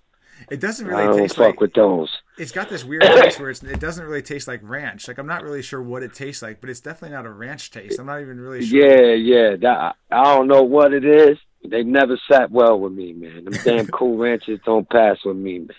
[0.51, 2.11] It doesn't really I don't taste fuck like with those.
[2.39, 5.09] It's got this weird taste where it doesn't really taste like ranch.
[5.09, 7.71] Like I'm not really sure what it tastes like, but it's definitely not a ranch
[7.71, 7.99] taste.
[7.99, 8.81] I'm not even really sure.
[8.81, 9.57] Yeah, yeah.
[9.57, 11.39] That, I don't know what it is.
[11.69, 13.45] They never sat well with me, man.
[13.45, 15.77] Them damn cool ranches don't pass with me, man.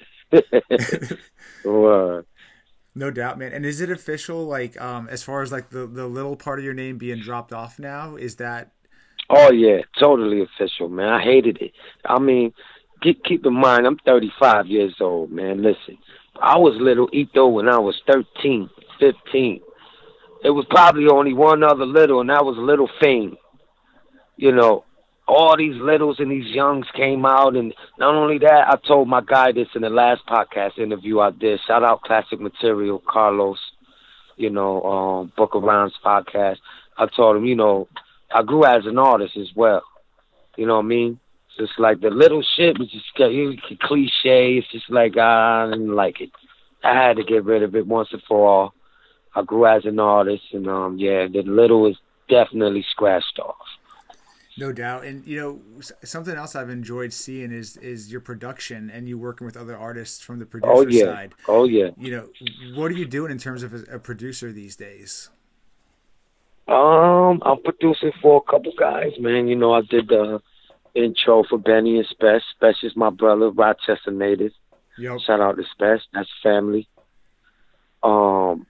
[2.93, 3.53] No doubt, man.
[3.53, 4.45] And is it official?
[4.45, 7.53] Like, um, as far as like the the little part of your name being dropped
[7.53, 8.73] off now, is that?
[9.29, 11.07] Oh yeah, totally official, man.
[11.07, 11.71] I hated it.
[12.03, 12.53] I mean,
[13.01, 15.61] keep keep in mind, I'm 35 years old, man.
[15.61, 15.97] Listen,
[16.41, 19.61] I was little Eto when I was 13, 15.
[20.43, 23.37] It was probably only one other little, and that was Little Fame.
[24.37, 24.85] You know,
[25.27, 29.21] all these littles and these youngs came out, and not only that, I told my
[29.21, 31.59] guy this in the last podcast interview I did.
[31.67, 33.59] Shout out Classic Material, Carlos.
[34.35, 36.57] You know, um, Book of Rounds podcast.
[36.97, 37.87] I told him, you know,
[38.33, 39.83] I grew as an artist as well.
[40.57, 41.19] You know what I mean?
[41.61, 44.57] Just like the little shit was just cliche.
[44.57, 46.31] It's just like I didn't like it.
[46.83, 48.73] I had to get rid of it once and for all.
[49.35, 51.97] I grew as an artist, and um, yeah, the little is
[52.27, 53.55] definitely scratched off.
[54.57, 59.07] No doubt, and you know something else I've enjoyed seeing is is your production and
[59.07, 61.05] you working with other artists from the producer oh, yeah.
[61.05, 61.33] side.
[61.47, 61.91] Oh yeah.
[61.97, 62.29] You know,
[62.75, 65.29] what are you doing in terms of a, a producer these days?
[66.67, 69.47] Um, I'm producing for a couple guys, man.
[69.47, 70.41] You know, I did the
[70.95, 72.41] intro for Benny and Spesh.
[72.61, 74.51] Spesh is my brother, Rochester native.
[74.97, 75.19] Yep.
[75.25, 76.01] Shout out to Spesh.
[76.13, 76.87] That's family.
[78.03, 78.65] Um,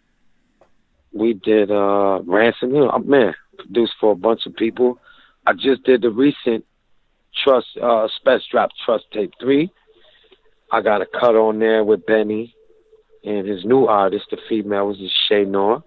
[1.13, 2.76] we did uh ransom.
[2.76, 4.99] You know, man, produced for a bunch of people.
[5.45, 6.65] I just did the recent
[7.43, 9.72] Trust uh Spesh Drop Trust Tape Three.
[10.72, 12.55] I got a cut on there with Benny
[13.24, 14.97] and his new artist, the female was
[15.28, 15.84] Che Noir.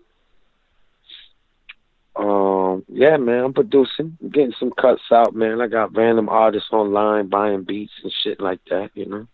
[2.17, 5.61] Um, yeah, man, I'm producing, I'm getting some cuts out, man.
[5.61, 9.27] I got random artists online buying beats and shit like that, you know.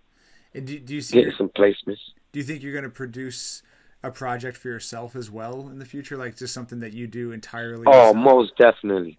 [0.54, 2.00] And do, do you see getting some placements?
[2.32, 3.62] Do you think you're going to produce
[4.02, 7.32] a project for yourself as well in the future, like just something that you do
[7.32, 7.84] entirely?
[7.86, 8.16] Oh, yourself?
[8.16, 9.18] most definitely,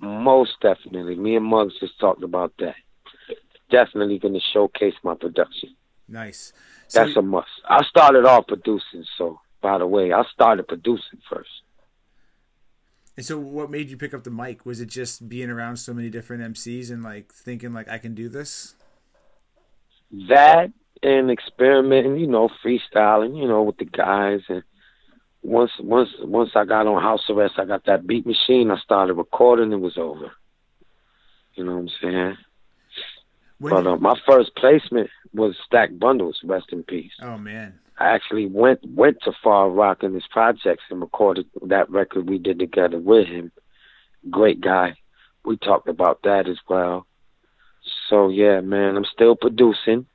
[0.00, 1.16] most definitely.
[1.16, 2.76] Me and Muggs just talked about that.
[3.70, 5.74] Definitely going to showcase my production.
[6.06, 6.52] Nice.
[6.88, 7.48] So That's a must.
[7.68, 11.50] I started off producing, so by the way, I started producing first.
[13.16, 14.66] And so, what made you pick up the mic?
[14.66, 18.14] Was it just being around so many different MCs and like thinking like I can
[18.14, 18.74] do this?
[20.28, 20.72] That
[21.04, 24.40] and experimenting, you know, freestyling, you know, with the guys.
[24.48, 24.62] And
[25.42, 28.70] once, once, once I got on house arrest, I got that beat machine.
[28.70, 29.72] I started recording.
[29.72, 30.32] It was over.
[31.54, 32.36] You know what I'm saying?
[33.58, 36.40] When but uh, my first placement was Stack Bundles.
[36.42, 37.12] Rest in peace.
[37.22, 37.78] Oh man.
[37.98, 42.38] I actually went went to Far Rock in his projects and recorded that record we
[42.38, 43.52] did together with him.
[44.30, 44.96] Great guy.
[45.44, 47.06] We talked about that as well.
[48.08, 50.06] So yeah, man, I'm still producing.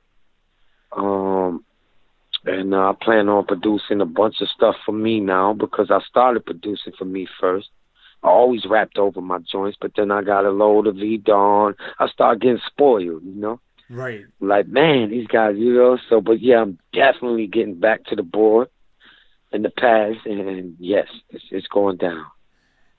[0.92, 1.64] Um
[2.44, 6.00] and uh, I plan on producing a bunch of stuff for me now because I
[6.08, 7.68] started producing for me first.
[8.22, 11.74] I always rapped over my joints, but then I got a load of V Don.
[11.98, 13.60] I started getting spoiled, you know.
[13.90, 14.24] Right.
[14.38, 15.98] Like, man, these guys, you know.
[16.08, 18.68] So, but yeah, I'm definitely getting back to the board
[19.52, 22.24] in the past, and yes, it's, it's going down.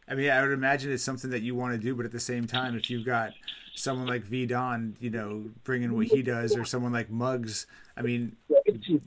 [0.07, 2.19] I mean, I would imagine it's something that you want to do, but at the
[2.19, 3.31] same time, if you've got
[3.73, 7.65] someone like V Don, you know, bringing what he does, or someone like Muggs,
[7.95, 8.35] I mean,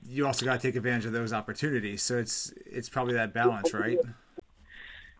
[0.08, 2.02] you also got to take advantage of those opportunities.
[2.02, 3.98] So it's it's probably that balance, right?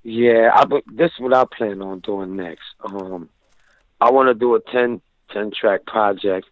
[0.03, 2.65] Yeah, I, but this is what I plan on doing next.
[2.85, 3.29] Um,
[4.01, 5.01] I want to do a 10,
[5.33, 6.47] 10 track project.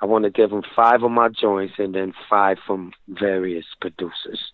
[0.00, 4.52] I want to give them five of my joints and then five from various producers.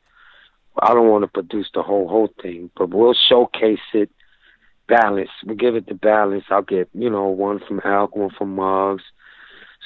[0.81, 4.11] I don't want to produce the whole whole thing, but we'll showcase it,
[4.89, 5.31] balance.
[5.45, 6.45] We'll give it the balance.
[6.51, 9.03] I'll get you know one from Alk, one from Muggs,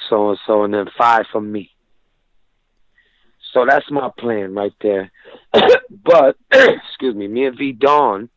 [0.09, 1.71] so and so, and then five from me.
[3.53, 5.11] So that's my plan right there.
[6.03, 8.29] but excuse me, me and V Don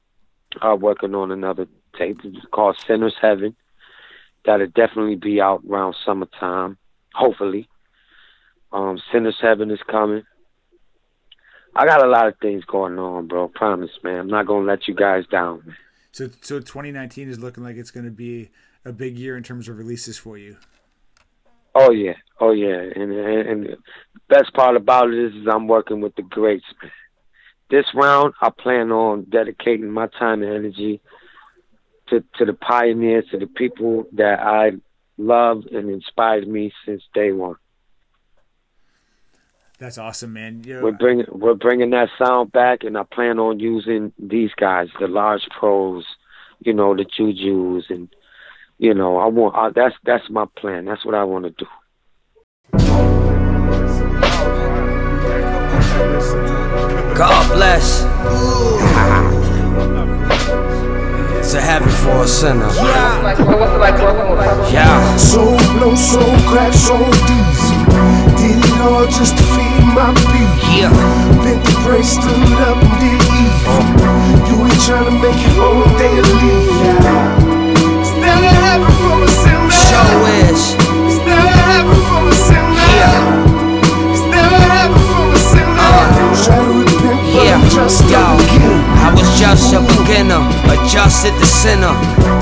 [0.60, 1.66] are working on another
[1.96, 2.20] tape.
[2.50, 3.54] Called Sinner's Heaven.
[4.44, 6.78] That'll definitely be out around summertime,
[7.14, 7.68] hopefully.
[8.72, 10.22] Um, Sinner's Heaven is coming.
[11.74, 13.48] I got a lot of things going on, bro.
[13.48, 14.20] Promise, man.
[14.20, 15.62] I'm not gonna let you guys down.
[15.66, 15.76] Man.
[16.12, 18.50] So, so 2019 is looking like it's going to be
[18.84, 20.56] a big year in terms of releases for you.
[21.72, 23.76] Oh yeah, oh yeah, and and, and the
[24.28, 26.90] best part about it is, is I'm working with the greats, man.
[27.70, 31.00] This round, I plan on dedicating my time and energy
[32.08, 34.72] to to the pioneers, to the people that I
[35.20, 37.56] love and inspired me since day one.
[39.78, 40.62] That's awesome, man.
[40.64, 44.88] Yo, we're bringing we're bringing that sound back, and I plan on using these guys,
[44.98, 46.04] the large pros,
[46.60, 48.08] you know, the Jujus, and
[48.78, 50.84] you know, I want I, that's that's my plan.
[50.84, 51.66] That's what I want to do.
[57.16, 58.04] God bless.
[61.51, 62.70] It's a heaven for a sinner.
[64.70, 65.16] Yeah.
[65.16, 67.82] Soul blow, soul crack, soul diesel.
[68.38, 70.46] Did it all just to feed my beat.
[70.78, 70.94] Yeah.
[71.42, 73.82] Bent the brace, stood up and did evil.
[74.46, 76.70] You ain't trying to make your own day of leave.
[76.86, 77.98] Yeah.
[77.98, 79.74] It's never heaven for a sinner.
[79.90, 80.78] Show is.
[81.11, 81.99] It's never heaven
[88.10, 88.76] yo, a beginner.
[89.00, 91.94] I was just a beginner, adjusted the sinner.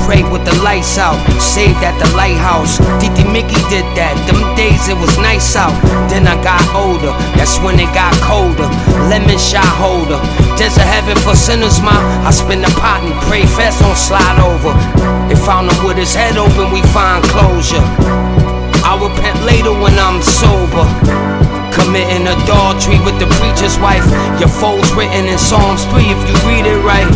[0.03, 2.79] Prayed with the lights out, saved at the lighthouse.
[2.99, 5.75] Titi Mickey did that, them days it was nice out.
[6.11, 8.67] Then I got older, that's when it got colder.
[9.07, 10.19] Lemon shot holder,
[10.57, 11.95] there's a heaven for sinners, ma.
[12.27, 14.75] I spin the pot and pray fast, don't slide over.
[15.29, 17.85] They found him with his head open, we find closure.
[18.83, 21.28] I repent later when I'm sober.
[21.89, 24.05] Committing adultery with the preacher's wife.
[24.37, 27.09] Your foes written in Psalms 3 if you read it right.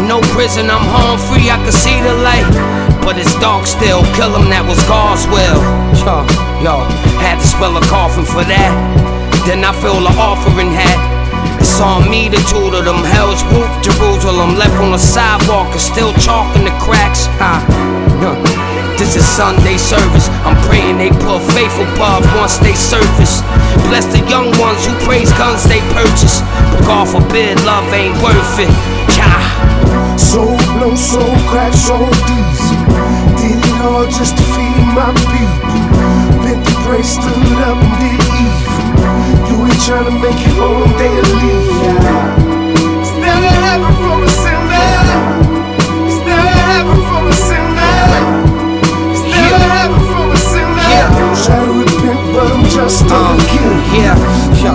[0.00, 2.48] No prison, I'm home free, I can see the light.
[3.04, 5.60] But it's dark still, kill him, that was God's will.
[6.00, 6.24] Yo,
[6.64, 6.88] yo,
[7.20, 8.72] had to spell a coffin for that.
[9.44, 10.96] Then I fill the offering hat.
[11.60, 13.04] It's on me to tutor them.
[13.04, 14.56] Hell's roof, Jerusalem.
[14.56, 17.28] Left on the sidewalk and still chalk in the cracks.
[17.36, 18.63] Huh.
[18.96, 20.28] This is Sunday service.
[20.46, 23.42] I'm praying they pull faith above once they surface.
[23.90, 26.40] Bless the young ones who praise guns they purchase.
[26.70, 28.70] But God forbid love ain't worth it.
[29.18, 30.16] Yeah.
[30.16, 32.78] Soul blow, soul crack, soul diesel.
[33.38, 35.74] Did it all just to feed my people.
[36.46, 38.94] Bent the brace, stood up and did evil.
[39.50, 41.66] You ain't trying to make own day of leave.
[43.02, 44.90] It's never heaven for a sinner.
[46.06, 48.53] It's never heaven for a sinner.
[51.14, 53.06] I'm just
[53.94, 54.18] yeah,
[54.58, 54.74] yo,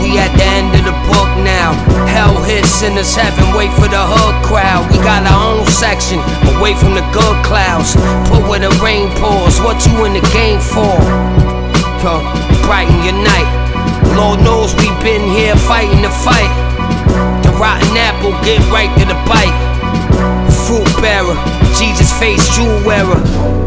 [0.00, 1.76] we at the end of the book now.
[2.08, 4.88] Hell hits sinners heaven, wait for the hood crowd.
[4.88, 6.20] We got our own section,
[6.56, 7.96] away from the good clouds.
[8.32, 10.96] Put where the rain pours, what you in the game for?
[12.00, 12.24] Yo,
[12.64, 13.48] brighten your night.
[14.16, 16.52] Lord knows we been here fighting the fight.
[17.44, 19.56] The rotten apple, get right to the bite.
[20.64, 21.36] Fruit bearer,
[21.76, 23.63] Jesus face jewel wearer.